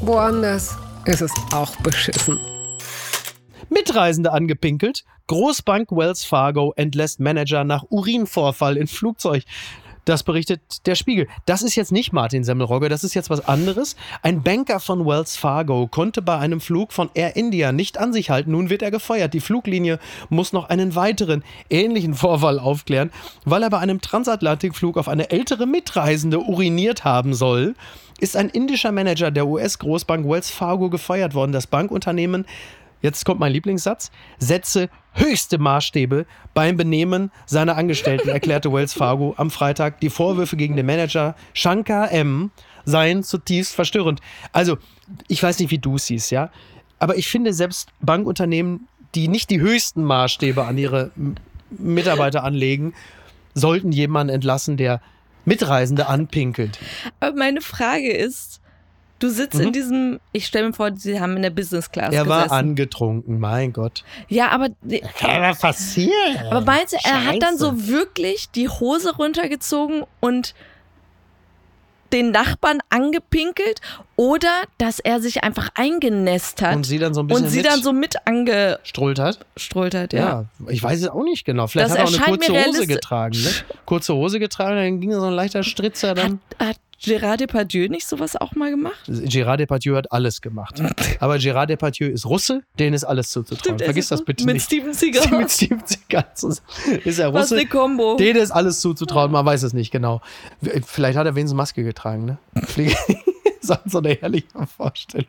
Woanders 0.00 0.76
ist 1.06 1.20
es 1.20 1.32
auch 1.52 1.74
beschissen. 1.76 2.38
Mitreisende 3.68 4.32
angepinkelt. 4.32 5.04
Großbank 5.26 5.90
Wells 5.92 6.24
Fargo 6.24 6.72
entlässt 6.76 7.20
Manager 7.20 7.64
nach 7.64 7.84
Urinvorfall 7.90 8.76
in 8.76 8.86
Flugzeug. 8.86 9.44
Das 10.04 10.24
berichtet 10.24 10.60
der 10.86 10.96
Spiegel. 10.96 11.28
Das 11.46 11.62
ist 11.62 11.76
jetzt 11.76 11.92
nicht 11.92 12.12
Martin 12.12 12.42
Semmelrogge, 12.42 12.88
das 12.88 13.04
ist 13.04 13.14
jetzt 13.14 13.30
was 13.30 13.46
anderes. 13.46 13.94
Ein 14.22 14.42
Banker 14.42 14.80
von 14.80 15.06
Wells 15.06 15.36
Fargo 15.36 15.86
konnte 15.86 16.22
bei 16.22 16.36
einem 16.38 16.60
Flug 16.60 16.92
von 16.92 17.08
Air 17.14 17.36
India 17.36 17.70
nicht 17.70 17.98
an 17.98 18.12
sich 18.12 18.28
halten. 18.28 18.50
Nun 18.50 18.68
wird 18.68 18.82
er 18.82 18.90
gefeuert. 18.90 19.32
Die 19.32 19.40
Fluglinie 19.40 20.00
muss 20.28 20.52
noch 20.52 20.68
einen 20.68 20.96
weiteren 20.96 21.44
ähnlichen 21.70 22.14
Vorfall 22.14 22.58
aufklären, 22.58 23.12
weil 23.44 23.62
er 23.62 23.70
bei 23.70 23.78
einem 23.78 24.00
Transatlantikflug 24.00 24.98
auf 24.98 25.08
eine 25.08 25.30
ältere 25.30 25.66
Mitreisende 25.66 26.40
uriniert 26.40 27.04
haben 27.04 27.32
soll. 27.32 27.76
Ist 28.18 28.36
ein 28.36 28.48
indischer 28.48 28.90
Manager 28.90 29.30
der 29.30 29.46
US-Großbank 29.46 30.28
Wells 30.28 30.50
Fargo 30.50 30.90
gefeuert 30.90 31.34
worden. 31.34 31.52
Das 31.52 31.68
Bankunternehmen 31.68 32.44
jetzt 33.02 33.24
kommt 33.24 33.40
mein 33.40 33.52
Lieblingssatz, 33.52 34.10
setze 34.38 34.88
höchste 35.12 35.58
Maßstäbe 35.58 36.26
beim 36.54 36.76
Benehmen 36.76 37.30
seiner 37.46 37.76
Angestellten, 37.76 38.28
erklärte 38.28 38.72
Wells 38.72 38.94
Fargo 38.94 39.34
am 39.36 39.50
Freitag. 39.50 40.00
Die 40.00 40.10
Vorwürfe 40.10 40.56
gegen 40.56 40.76
den 40.76 40.86
Manager 40.86 41.36
Shankar 41.52 42.10
M. 42.10 42.50
seien 42.84 43.22
zutiefst 43.22 43.74
verstörend. 43.74 44.20
Also, 44.52 44.78
ich 45.28 45.42
weiß 45.42 45.58
nicht, 45.58 45.70
wie 45.70 45.78
du 45.78 45.98
siehst, 45.98 46.30
ja, 46.30 46.50
aber 46.98 47.16
ich 47.16 47.28
finde 47.28 47.52
selbst 47.52 47.90
Bankunternehmen, 48.00 48.88
die 49.14 49.28
nicht 49.28 49.50
die 49.50 49.60
höchsten 49.60 50.04
Maßstäbe 50.04 50.64
an 50.64 50.78
ihre 50.78 51.10
Mitarbeiter 51.70 52.44
anlegen, 52.44 52.94
sollten 53.54 53.92
jemanden 53.92 54.34
entlassen, 54.34 54.76
der 54.76 55.02
Mitreisende 55.44 56.06
anpinkelt. 56.06 56.78
Aber 57.20 57.36
meine 57.36 57.60
Frage 57.60 58.12
ist, 58.12 58.61
Du 59.22 59.28
sitzt 59.28 59.54
mhm. 59.54 59.68
in 59.68 59.72
diesem, 59.72 60.20
ich 60.32 60.46
stelle 60.46 60.66
mir 60.66 60.72
vor, 60.72 60.90
sie 60.96 61.20
haben 61.20 61.36
in 61.36 61.42
der 61.42 61.50
Business 61.50 61.92
Class 61.92 62.12
Er 62.12 62.24
gesessen. 62.24 62.28
war 62.28 62.50
angetrunken, 62.50 63.38
mein 63.38 63.72
Gott. 63.72 64.02
Ja, 64.28 64.48
aber. 64.48 64.70
Kann 65.16 65.42
was 65.42 65.60
passieren? 65.60 66.38
Aber 66.50 66.62
meinst 66.62 66.94
du, 66.94 66.96
er 67.04 67.26
hat 67.26 67.40
dann 67.40 67.56
so 67.56 67.86
wirklich 67.86 68.50
die 68.50 68.68
Hose 68.68 69.14
runtergezogen 69.14 70.02
und 70.18 70.56
den 72.12 72.32
Nachbarn 72.32 72.80
angepinkelt 72.90 73.80
oder 74.22 74.62
dass 74.78 75.00
er 75.00 75.20
sich 75.20 75.42
einfach 75.42 75.70
eingenässt 75.74 76.62
hat 76.62 76.76
und 76.76 76.84
sie 76.86 77.00
dann 77.00 77.12
so 77.12 77.22
ein 77.22 77.26
bisschen 77.26 77.46
und 77.46 77.50
sie 77.50 77.56
mit 77.56 77.66
dann 77.66 77.82
so 77.82 77.92
mit 77.92 78.14
angestrollt 78.24 79.18
hat. 79.18 79.40
Strollt 79.56 79.96
hat, 79.96 80.12
ja. 80.12 80.20
ja. 80.20 80.44
Ich 80.68 80.80
weiß 80.80 81.00
es 81.00 81.08
auch 81.08 81.24
nicht 81.24 81.44
genau. 81.44 81.66
Vielleicht 81.66 81.90
das 81.90 81.98
hat 81.98 82.20
er 82.20 82.22
auch 82.22 82.28
eine 82.28 82.38
kurze 82.38 82.66
Hose 82.66 82.86
getragen. 82.86 83.36
Ne? 83.36 83.50
Kurze 83.84 84.14
Hose 84.14 84.38
getragen, 84.38 84.76
dann 84.76 85.00
ging 85.00 85.12
so 85.12 85.24
ein 85.24 85.32
leichter 85.32 85.64
Stritzer 85.64 86.14
dann. 86.14 86.38
Hat, 86.60 86.68
hat 86.68 86.76
Gérard 87.04 87.38
Depardieu 87.38 87.88
nicht 87.88 88.06
sowas 88.06 88.36
auch 88.36 88.54
mal 88.54 88.70
gemacht? 88.70 88.94
Gérard 89.08 89.56
Depardieu 89.56 89.96
hat 89.96 90.12
alles 90.12 90.40
gemacht. 90.40 90.80
Aber 91.18 91.34
Gérard 91.34 91.66
Depardieu 91.66 92.06
ist 92.06 92.24
Russe, 92.24 92.62
denen 92.78 92.94
ist 92.94 93.02
alles 93.02 93.30
zuzutrauen. 93.30 93.58
Stimmt, 93.58 93.82
Vergiss 93.82 94.06
das 94.06 94.24
bitte 94.24 94.44
mit 94.44 94.54
nicht. 94.54 94.66
Steven 94.66 94.94
Seagal. 94.94 95.36
mit 95.36 95.50
Steven 95.50 95.82
Seagal 95.84 96.26
ist 97.04 97.18
er 97.18 97.26
Russe. 97.26 97.40
Was 97.40 97.52
eine 97.52 97.66
Kombo. 97.66 98.16
Denen 98.18 98.40
ist 98.40 98.52
alles 98.52 98.78
zuzutrauen, 98.78 99.32
man 99.32 99.44
weiß 99.44 99.64
es 99.64 99.72
nicht 99.72 99.90
genau. 99.90 100.20
Vielleicht 100.86 101.18
hat 101.18 101.26
er 101.26 101.34
wenigstens 101.34 101.56
Maske 101.56 101.82
getragen, 101.82 102.24
ne? 102.24 102.38
so 103.86 103.98
eine 103.98 104.10
herrliche 104.14 104.66
Vorstellung. 104.76 105.26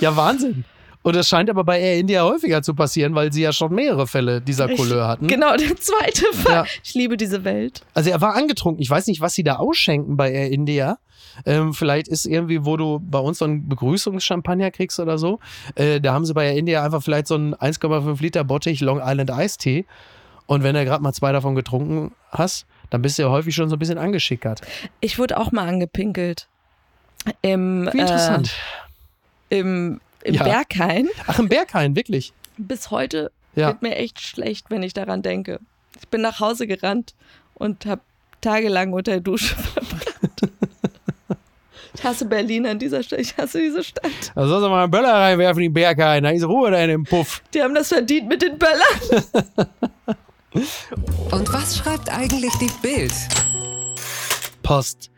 ja, 0.00 0.16
Wahnsinn. 0.16 0.64
Und 1.02 1.16
das 1.16 1.28
scheint 1.28 1.48
aber 1.48 1.64
bei 1.64 1.80
Air 1.80 1.98
India 1.98 2.22
häufiger 2.24 2.62
zu 2.62 2.74
passieren, 2.74 3.14
weil 3.14 3.32
sie 3.32 3.40
ja 3.42 3.52
schon 3.52 3.74
mehrere 3.74 4.06
Fälle 4.06 4.42
dieser 4.42 4.68
Couleur 4.68 5.08
hatten. 5.08 5.28
Genau, 5.28 5.56
der 5.56 5.76
zweite 5.76 6.26
Fall. 6.34 6.52
Ja. 6.52 6.64
Ich 6.84 6.94
liebe 6.94 7.16
diese 7.16 7.44
Welt. 7.44 7.82
Also 7.94 8.10
er 8.10 8.20
war 8.20 8.34
angetrunken. 8.34 8.82
Ich 8.82 8.90
weiß 8.90 9.06
nicht, 9.06 9.22
was 9.22 9.34
sie 9.34 9.42
da 9.42 9.56
ausschenken 9.56 10.18
bei 10.18 10.30
Air 10.30 10.50
India. 10.50 10.98
Ähm, 11.46 11.72
vielleicht 11.72 12.08
ist 12.08 12.26
irgendwie, 12.26 12.66
wo 12.66 12.76
du 12.76 13.00
bei 13.00 13.18
uns 13.18 13.38
so 13.38 13.46
einen 13.46 13.66
Begrüßungschampagner 13.66 14.70
kriegst 14.70 15.00
oder 15.00 15.16
so. 15.16 15.38
Äh, 15.74 16.02
da 16.02 16.12
haben 16.12 16.26
sie 16.26 16.34
bei 16.34 16.46
Air 16.46 16.56
India 16.56 16.84
einfach 16.84 17.02
vielleicht 17.02 17.28
so 17.28 17.34
einen 17.34 17.54
1,5 17.54 18.20
Liter 18.20 18.44
Bottich 18.44 18.80
Long 18.80 19.00
Island 19.02 19.30
Eistee. 19.30 19.86
Und 20.46 20.62
wenn 20.64 20.74
du 20.74 20.84
gerade 20.84 21.02
mal 21.02 21.14
zwei 21.14 21.32
davon 21.32 21.54
getrunken 21.54 22.12
hast, 22.30 22.66
dann 22.90 23.02
bist 23.02 23.18
du 23.18 23.22
ja 23.22 23.30
häufig 23.30 23.54
schon 23.54 23.68
so 23.68 23.76
ein 23.76 23.78
bisschen 23.78 23.98
angeschickert. 23.98 24.60
Ich 25.00 25.18
wurde 25.18 25.38
auch 25.38 25.52
mal 25.52 25.66
angepinkelt. 25.66 26.48
Im, 27.42 27.88
Wie 27.92 27.98
interessant. 27.98 28.52
Äh, 29.50 29.60
Im, 29.60 30.00
im 30.22 30.34
ja. 30.34 30.42
Berghain. 30.42 31.08
Ach, 31.26 31.38
im 31.38 31.48
Berghain, 31.48 31.96
wirklich? 31.96 32.32
Bis 32.56 32.90
heute 32.90 33.30
ja. 33.54 33.68
wird 33.68 33.82
mir 33.82 33.96
echt 33.96 34.20
schlecht, 34.20 34.66
wenn 34.70 34.82
ich 34.82 34.92
daran 34.92 35.22
denke. 35.22 35.60
Ich 35.98 36.08
bin 36.08 36.20
nach 36.20 36.40
Hause 36.40 36.66
gerannt 36.66 37.14
und 37.54 37.86
habe 37.86 38.02
tagelang 38.40 38.92
unter 38.92 39.12
der 39.12 39.20
Dusche 39.20 39.54
verbracht. 39.56 40.50
Ich 41.94 42.04
hasse 42.04 42.24
Berlin 42.24 42.66
an 42.66 42.78
dieser 42.78 43.02
Stelle. 43.02 43.20
Ich 43.20 43.36
hasse 43.36 43.58
diese 43.58 43.82
Stadt. 43.82 44.32
Da 44.34 44.46
soll 44.46 44.62
sie 44.62 44.68
mal 44.68 44.84
einen 44.84 44.90
Böller 44.90 45.12
reinwerfen, 45.12 45.62
die 45.62 45.68
Berghain. 45.68 46.22
Da 46.22 46.30
ist 46.30 46.44
Ruhe 46.44 46.70
da 46.70 46.78
in 46.78 46.88
dem 46.88 47.04
Puff. 47.04 47.42
Die 47.52 47.62
haben 47.62 47.74
das 47.74 47.88
verdient 47.88 48.28
mit 48.28 48.42
den 48.42 48.56
Böllern. 48.58 49.24
Und 50.52 51.52
was 51.52 51.76
schreibt 51.76 52.10
eigentlich 52.10 52.52
die 52.60 52.70
Bild? 52.82 53.12
Post 54.62 55.10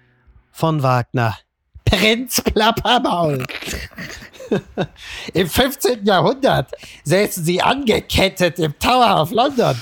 von 0.50 0.82
Wagner. 0.82 1.38
Prinz 1.84 2.40
Plappermaul. 2.40 3.44
Im 5.32 5.48
15. 5.48 6.04
Jahrhundert 6.04 6.70
säßen 7.04 7.44
sie 7.44 7.62
angekettet 7.62 8.58
im 8.58 8.78
Tower 8.78 9.22
of 9.22 9.30
London. 9.30 9.80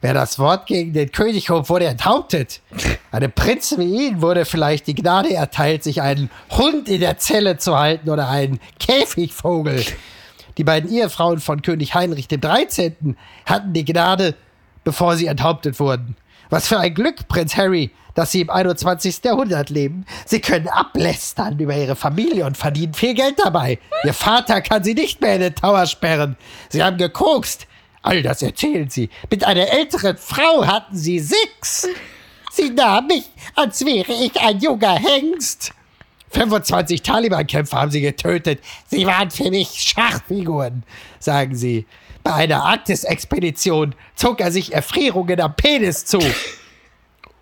Wer 0.00 0.14
das 0.14 0.38
Wort 0.38 0.66
gegen 0.66 0.92
den 0.92 1.12
König 1.12 1.50
hob, 1.50 1.68
wurde 1.68 1.84
enthauptet. 1.84 2.60
Einem 3.12 3.30
Prinzen 3.30 3.78
wie 3.78 4.08
ihn 4.08 4.22
wurde 4.22 4.44
vielleicht 4.44 4.86
die 4.86 4.94
Gnade 4.94 5.34
erteilt, 5.34 5.84
sich 5.84 6.00
einen 6.00 6.30
Hund 6.50 6.88
in 6.88 7.00
der 7.00 7.18
Zelle 7.18 7.58
zu 7.58 7.78
halten 7.78 8.08
oder 8.08 8.28
einen 8.28 8.60
Käfigvogel. 8.78 9.84
Die 10.56 10.64
beiden 10.64 10.90
Ehefrauen 10.90 11.38
von 11.38 11.62
König 11.62 11.94
Heinrich 11.94 12.28
XIII. 12.28 13.14
hatten 13.44 13.72
die 13.72 13.84
Gnade, 13.84 14.34
bevor 14.84 15.16
sie 15.16 15.26
enthauptet 15.26 15.78
wurden. 15.80 16.16
Was 16.48 16.68
für 16.68 16.78
ein 16.78 16.94
Glück, 16.94 17.28
Prinz 17.28 17.56
Harry, 17.56 17.90
dass 18.14 18.32
sie 18.32 18.40
im 18.40 18.50
21. 18.50 19.22
Jahrhundert 19.24 19.70
leben. 19.70 20.04
Sie 20.26 20.40
können 20.40 20.68
ablästern 20.68 21.58
über 21.58 21.76
ihre 21.76 21.96
Familie 21.96 22.44
und 22.44 22.56
verdienen 22.56 22.94
viel 22.94 23.14
Geld 23.14 23.38
dabei. 23.38 23.78
Ihr 24.04 24.14
Vater 24.14 24.60
kann 24.60 24.82
sie 24.82 24.94
nicht 24.94 25.20
mehr 25.20 25.36
in 25.36 25.40
den 25.40 25.54
Tower 25.54 25.86
sperren. 25.86 26.36
Sie 26.68 26.82
haben 26.82 26.96
gekokst. 26.96 27.66
All 28.02 28.22
das 28.22 28.42
erzählen 28.42 28.88
sie. 28.90 29.10
Mit 29.30 29.44
einer 29.44 29.68
älteren 29.68 30.16
Frau 30.16 30.66
hatten 30.66 30.96
sie 30.96 31.20
Sex. 31.20 31.86
Sie 32.50 32.70
nahm 32.70 33.06
mich, 33.06 33.24
als 33.54 33.84
wäre 33.84 34.12
ich 34.12 34.40
ein 34.40 34.58
junger 34.58 34.98
Hengst. 34.98 35.72
25 36.30 37.02
Taliban-Kämpfer 37.02 37.78
haben 37.78 37.90
sie 37.90 38.00
getötet. 38.00 38.60
Sie 38.86 39.06
waren 39.06 39.30
für 39.30 39.50
mich 39.50 39.68
Schachfiguren, 39.68 40.84
sagen 41.18 41.54
sie. 41.54 41.86
Bei 42.22 42.34
einer 42.34 42.64
Arktis-Expedition 42.64 43.94
zog 44.14 44.40
er 44.40 44.52
sich 44.52 44.72
Erfrierungen 44.72 45.40
am 45.40 45.54
Penis 45.54 46.04
zu. 46.04 46.18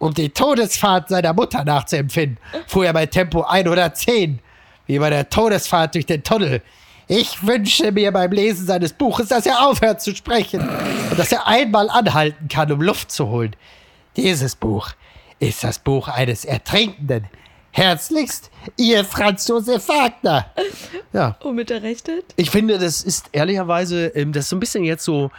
Um 0.01 0.14
die 0.14 0.29
Todesfahrt 0.29 1.09
seiner 1.09 1.33
Mutter 1.33 1.64
nachzuempfinden, 1.64 2.38
fuhr 2.69 2.87
er 2.87 2.93
bei 2.93 3.07
Tempo 3.07 3.43
110, 3.43 4.38
wie 4.87 4.99
bei 5.01 5.11
der 5.11 5.29
Todesfahrt 5.29 5.97
durch 5.97 6.07
den 6.07 6.23
Tunnel. 6.23 6.62
Ich 7.09 7.45
wünsche 7.45 7.91
mir 7.91 8.12
beim 8.12 8.31
Lesen 8.31 8.64
seines 8.64 8.93
Buches, 8.93 9.29
dass 9.29 9.45
er 9.45 9.67
aufhört 9.67 10.01
zu 10.01 10.14
sprechen 10.14 10.61
und 11.11 11.19
dass 11.19 11.33
er 11.33 11.49
einmal 11.49 11.91
anhalten 11.91 12.47
kann, 12.47 12.71
um 12.71 12.81
Luft 12.81 13.11
zu 13.11 13.27
holen. 13.27 13.57
Dieses 14.17 14.55
Buch 14.55 14.91
ist 15.41 15.64
das 15.64 15.81
Buch 15.81 16.07
eines 16.07 16.45
Ertrinkenden, 16.45 17.27
Herzlichst, 17.79 18.51
Ihr 18.77 19.05
Franz 19.05 19.47
Josef 19.47 19.88
Wagner. 19.88 20.47
Ja. 21.12 21.37
Womit 21.43 21.71
er 21.71 21.83
rechnet? 21.83 22.25
Ich 22.35 22.51
finde, 22.51 22.77
das 22.77 23.03
ist 23.03 23.27
ehrlicherweise, 23.31 24.07
ähm, 24.09 24.33
das 24.33 24.45
ist 24.45 24.51
so 24.51 24.57
ein 24.57 24.61
bisschen 24.61 24.83
jetzt 24.83 25.05
so, 25.05 25.31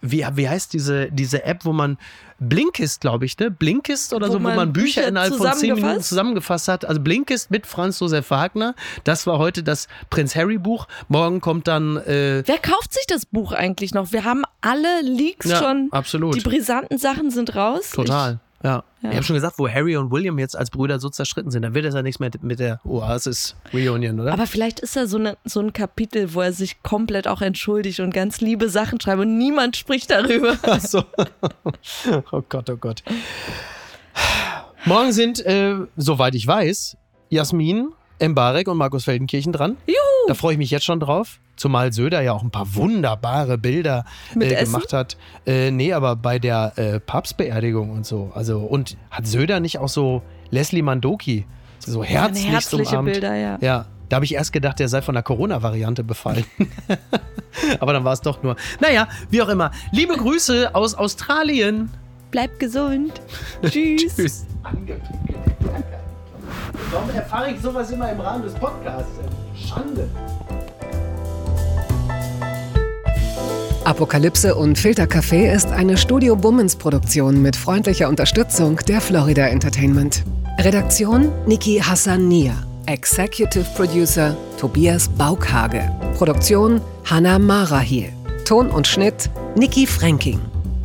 wie, 0.00 0.26
wie 0.34 0.48
heißt 0.48 0.72
diese, 0.72 1.10
diese 1.12 1.44
App, 1.44 1.64
wo 1.64 1.72
man 1.72 1.96
Blinkist, 2.40 3.02
glaube 3.02 3.24
ich, 3.24 3.38
ne? 3.38 3.52
Blinkist 3.52 4.12
oder 4.12 4.28
wo 4.28 4.32
so, 4.32 4.38
wo 4.38 4.42
man 4.42 4.72
Bücher, 4.72 5.02
Bücher 5.02 5.08
innerhalb 5.08 5.34
von 5.36 5.52
zehn 5.52 5.74
Minuten 5.74 6.02
zusammengefasst 6.02 6.66
hat. 6.66 6.84
Also 6.84 7.00
Blinkist 7.00 7.52
mit 7.52 7.68
Franz 7.68 8.00
Josef 8.00 8.30
Wagner. 8.30 8.74
Das 9.04 9.26
war 9.28 9.38
heute 9.38 9.62
das 9.62 9.86
Prinz 10.10 10.34
Harry 10.34 10.58
Buch. 10.58 10.88
Morgen 11.06 11.40
kommt 11.40 11.68
dann. 11.68 11.98
Äh 11.98 12.42
Wer 12.44 12.58
kauft 12.58 12.92
sich 12.92 13.06
das 13.06 13.26
Buch 13.26 13.52
eigentlich 13.52 13.94
noch? 13.94 14.10
Wir 14.10 14.24
haben 14.24 14.42
alle 14.60 15.02
Leaks 15.02 15.48
ja, 15.48 15.58
schon. 15.58 15.88
Absolut. 15.92 16.34
Die 16.34 16.40
brisanten 16.40 16.98
Sachen 16.98 17.30
sind 17.30 17.54
raus. 17.54 17.92
Total. 17.92 18.40
Ja. 18.62 18.84
ja. 19.02 19.10
Ich 19.10 19.16
habe 19.16 19.22
schon 19.22 19.34
gesagt, 19.34 19.58
wo 19.58 19.68
Harry 19.68 19.96
und 19.96 20.10
William 20.10 20.38
jetzt 20.38 20.56
als 20.56 20.70
Brüder 20.70 20.98
so 20.98 21.08
zerstritten 21.08 21.50
sind, 21.50 21.62
dann 21.62 21.74
wird 21.74 21.84
es 21.84 21.94
ja 21.94 22.02
nichts 22.02 22.20
mehr 22.20 22.30
mit 22.40 22.58
der 22.58 22.80
Oasis-Reunion, 22.84 24.20
oder? 24.20 24.32
Aber 24.32 24.46
vielleicht 24.46 24.80
ist 24.80 24.96
da 24.96 25.06
so, 25.06 25.18
eine, 25.18 25.36
so 25.44 25.60
ein 25.60 25.72
Kapitel, 25.72 26.34
wo 26.34 26.40
er 26.40 26.52
sich 26.52 26.82
komplett 26.82 27.28
auch 27.28 27.42
entschuldigt 27.42 28.00
und 28.00 28.12
ganz 28.12 28.40
liebe 28.40 28.68
Sachen 28.68 29.00
schreibt 29.00 29.20
und 29.20 29.36
niemand 29.38 29.76
spricht 29.76 30.10
darüber. 30.10 30.56
Ach 30.62 30.80
so. 30.80 31.04
Oh 32.32 32.42
Gott, 32.48 32.70
oh 32.70 32.76
Gott. 32.76 33.02
Morgen 34.84 35.12
sind, 35.12 35.44
äh, 35.44 35.74
soweit 35.96 36.34
ich 36.34 36.46
weiß, 36.46 36.96
Jasmin, 37.28 37.92
Mbarek 38.20 38.68
und 38.68 38.76
Markus 38.76 39.04
Feldenkirchen 39.04 39.52
dran. 39.52 39.76
Juhu! 39.86 40.15
Da 40.26 40.34
freue 40.34 40.52
ich 40.52 40.58
mich 40.58 40.70
jetzt 40.70 40.84
schon 40.84 41.00
drauf. 41.00 41.40
Zumal 41.56 41.92
Söder 41.92 42.20
ja 42.20 42.32
auch 42.32 42.42
ein 42.42 42.50
paar 42.50 42.74
wunderbare 42.74 43.56
Bilder 43.56 44.04
äh, 44.38 44.64
gemacht 44.64 44.92
hat. 44.92 45.16
Äh, 45.46 45.70
nee, 45.70 45.92
aber 45.92 46.16
bei 46.16 46.38
der 46.38 46.72
äh, 46.76 47.00
Papstbeerdigung 47.00 47.90
und 47.90 48.04
so. 48.04 48.30
Also, 48.34 48.58
und 48.58 48.96
hat 49.10 49.26
Söder 49.26 49.60
nicht 49.60 49.78
auch 49.78 49.88
so 49.88 50.22
Leslie 50.50 50.82
Mandoki 50.82 51.46
so 51.86 52.04
herzlich 52.04 52.48
herzliche 52.48 53.02
Bilder, 53.02 53.34
ja. 53.34 53.58
Ja, 53.60 53.86
da 54.08 54.16
habe 54.16 54.24
ich 54.24 54.34
erst 54.34 54.52
gedacht, 54.52 54.78
der 54.78 54.88
sei 54.88 55.02
von 55.02 55.14
der 55.14 55.22
Corona-Variante 55.22 56.04
befallen. 56.04 56.44
aber 57.80 57.92
dann 57.92 58.04
war 58.04 58.12
es 58.12 58.20
doch 58.20 58.42
nur. 58.42 58.56
Naja, 58.80 59.08
wie 59.30 59.42
auch 59.42 59.48
immer. 59.48 59.70
Liebe 59.92 60.16
Grüße 60.16 60.74
aus 60.74 60.94
Australien. 60.94 61.90
Bleibt 62.30 62.58
gesund. 62.58 63.20
Tschüss. 63.62 64.16
Tschüss. 64.16 64.46
Warum 66.90 67.10
erfahre 67.10 67.50
ich 67.50 67.60
sowas 67.60 67.90
immer 67.90 68.10
im 68.12 68.20
Rahmen 68.20 68.44
des 68.44 68.54
Podcasts? 68.54 69.10
Schande. 69.56 70.08
Apokalypse 73.84 74.54
und 74.54 74.78
Filtercafé 74.78 75.52
ist 75.52 75.70
eine 75.70 75.96
Studio 75.96 76.36
Bummens 76.36 76.76
Produktion 76.76 77.42
mit 77.42 77.56
freundlicher 77.56 78.08
Unterstützung 78.08 78.78
der 78.88 79.00
Florida 79.00 79.46
Entertainment. 79.46 80.24
Redaktion 80.58 81.30
Niki 81.46 81.80
Hassania. 81.80 82.54
Executive 82.86 83.66
Producer 83.76 84.36
Tobias 84.58 85.08
Baukhage. 85.08 85.90
Produktion 86.16 86.80
Hannah 87.04 87.38
Marahiel. 87.38 88.12
Ton 88.44 88.70
und 88.70 88.86
Schnitt 88.86 89.28
Niki 89.56 89.86
Fränking. 89.86 90.40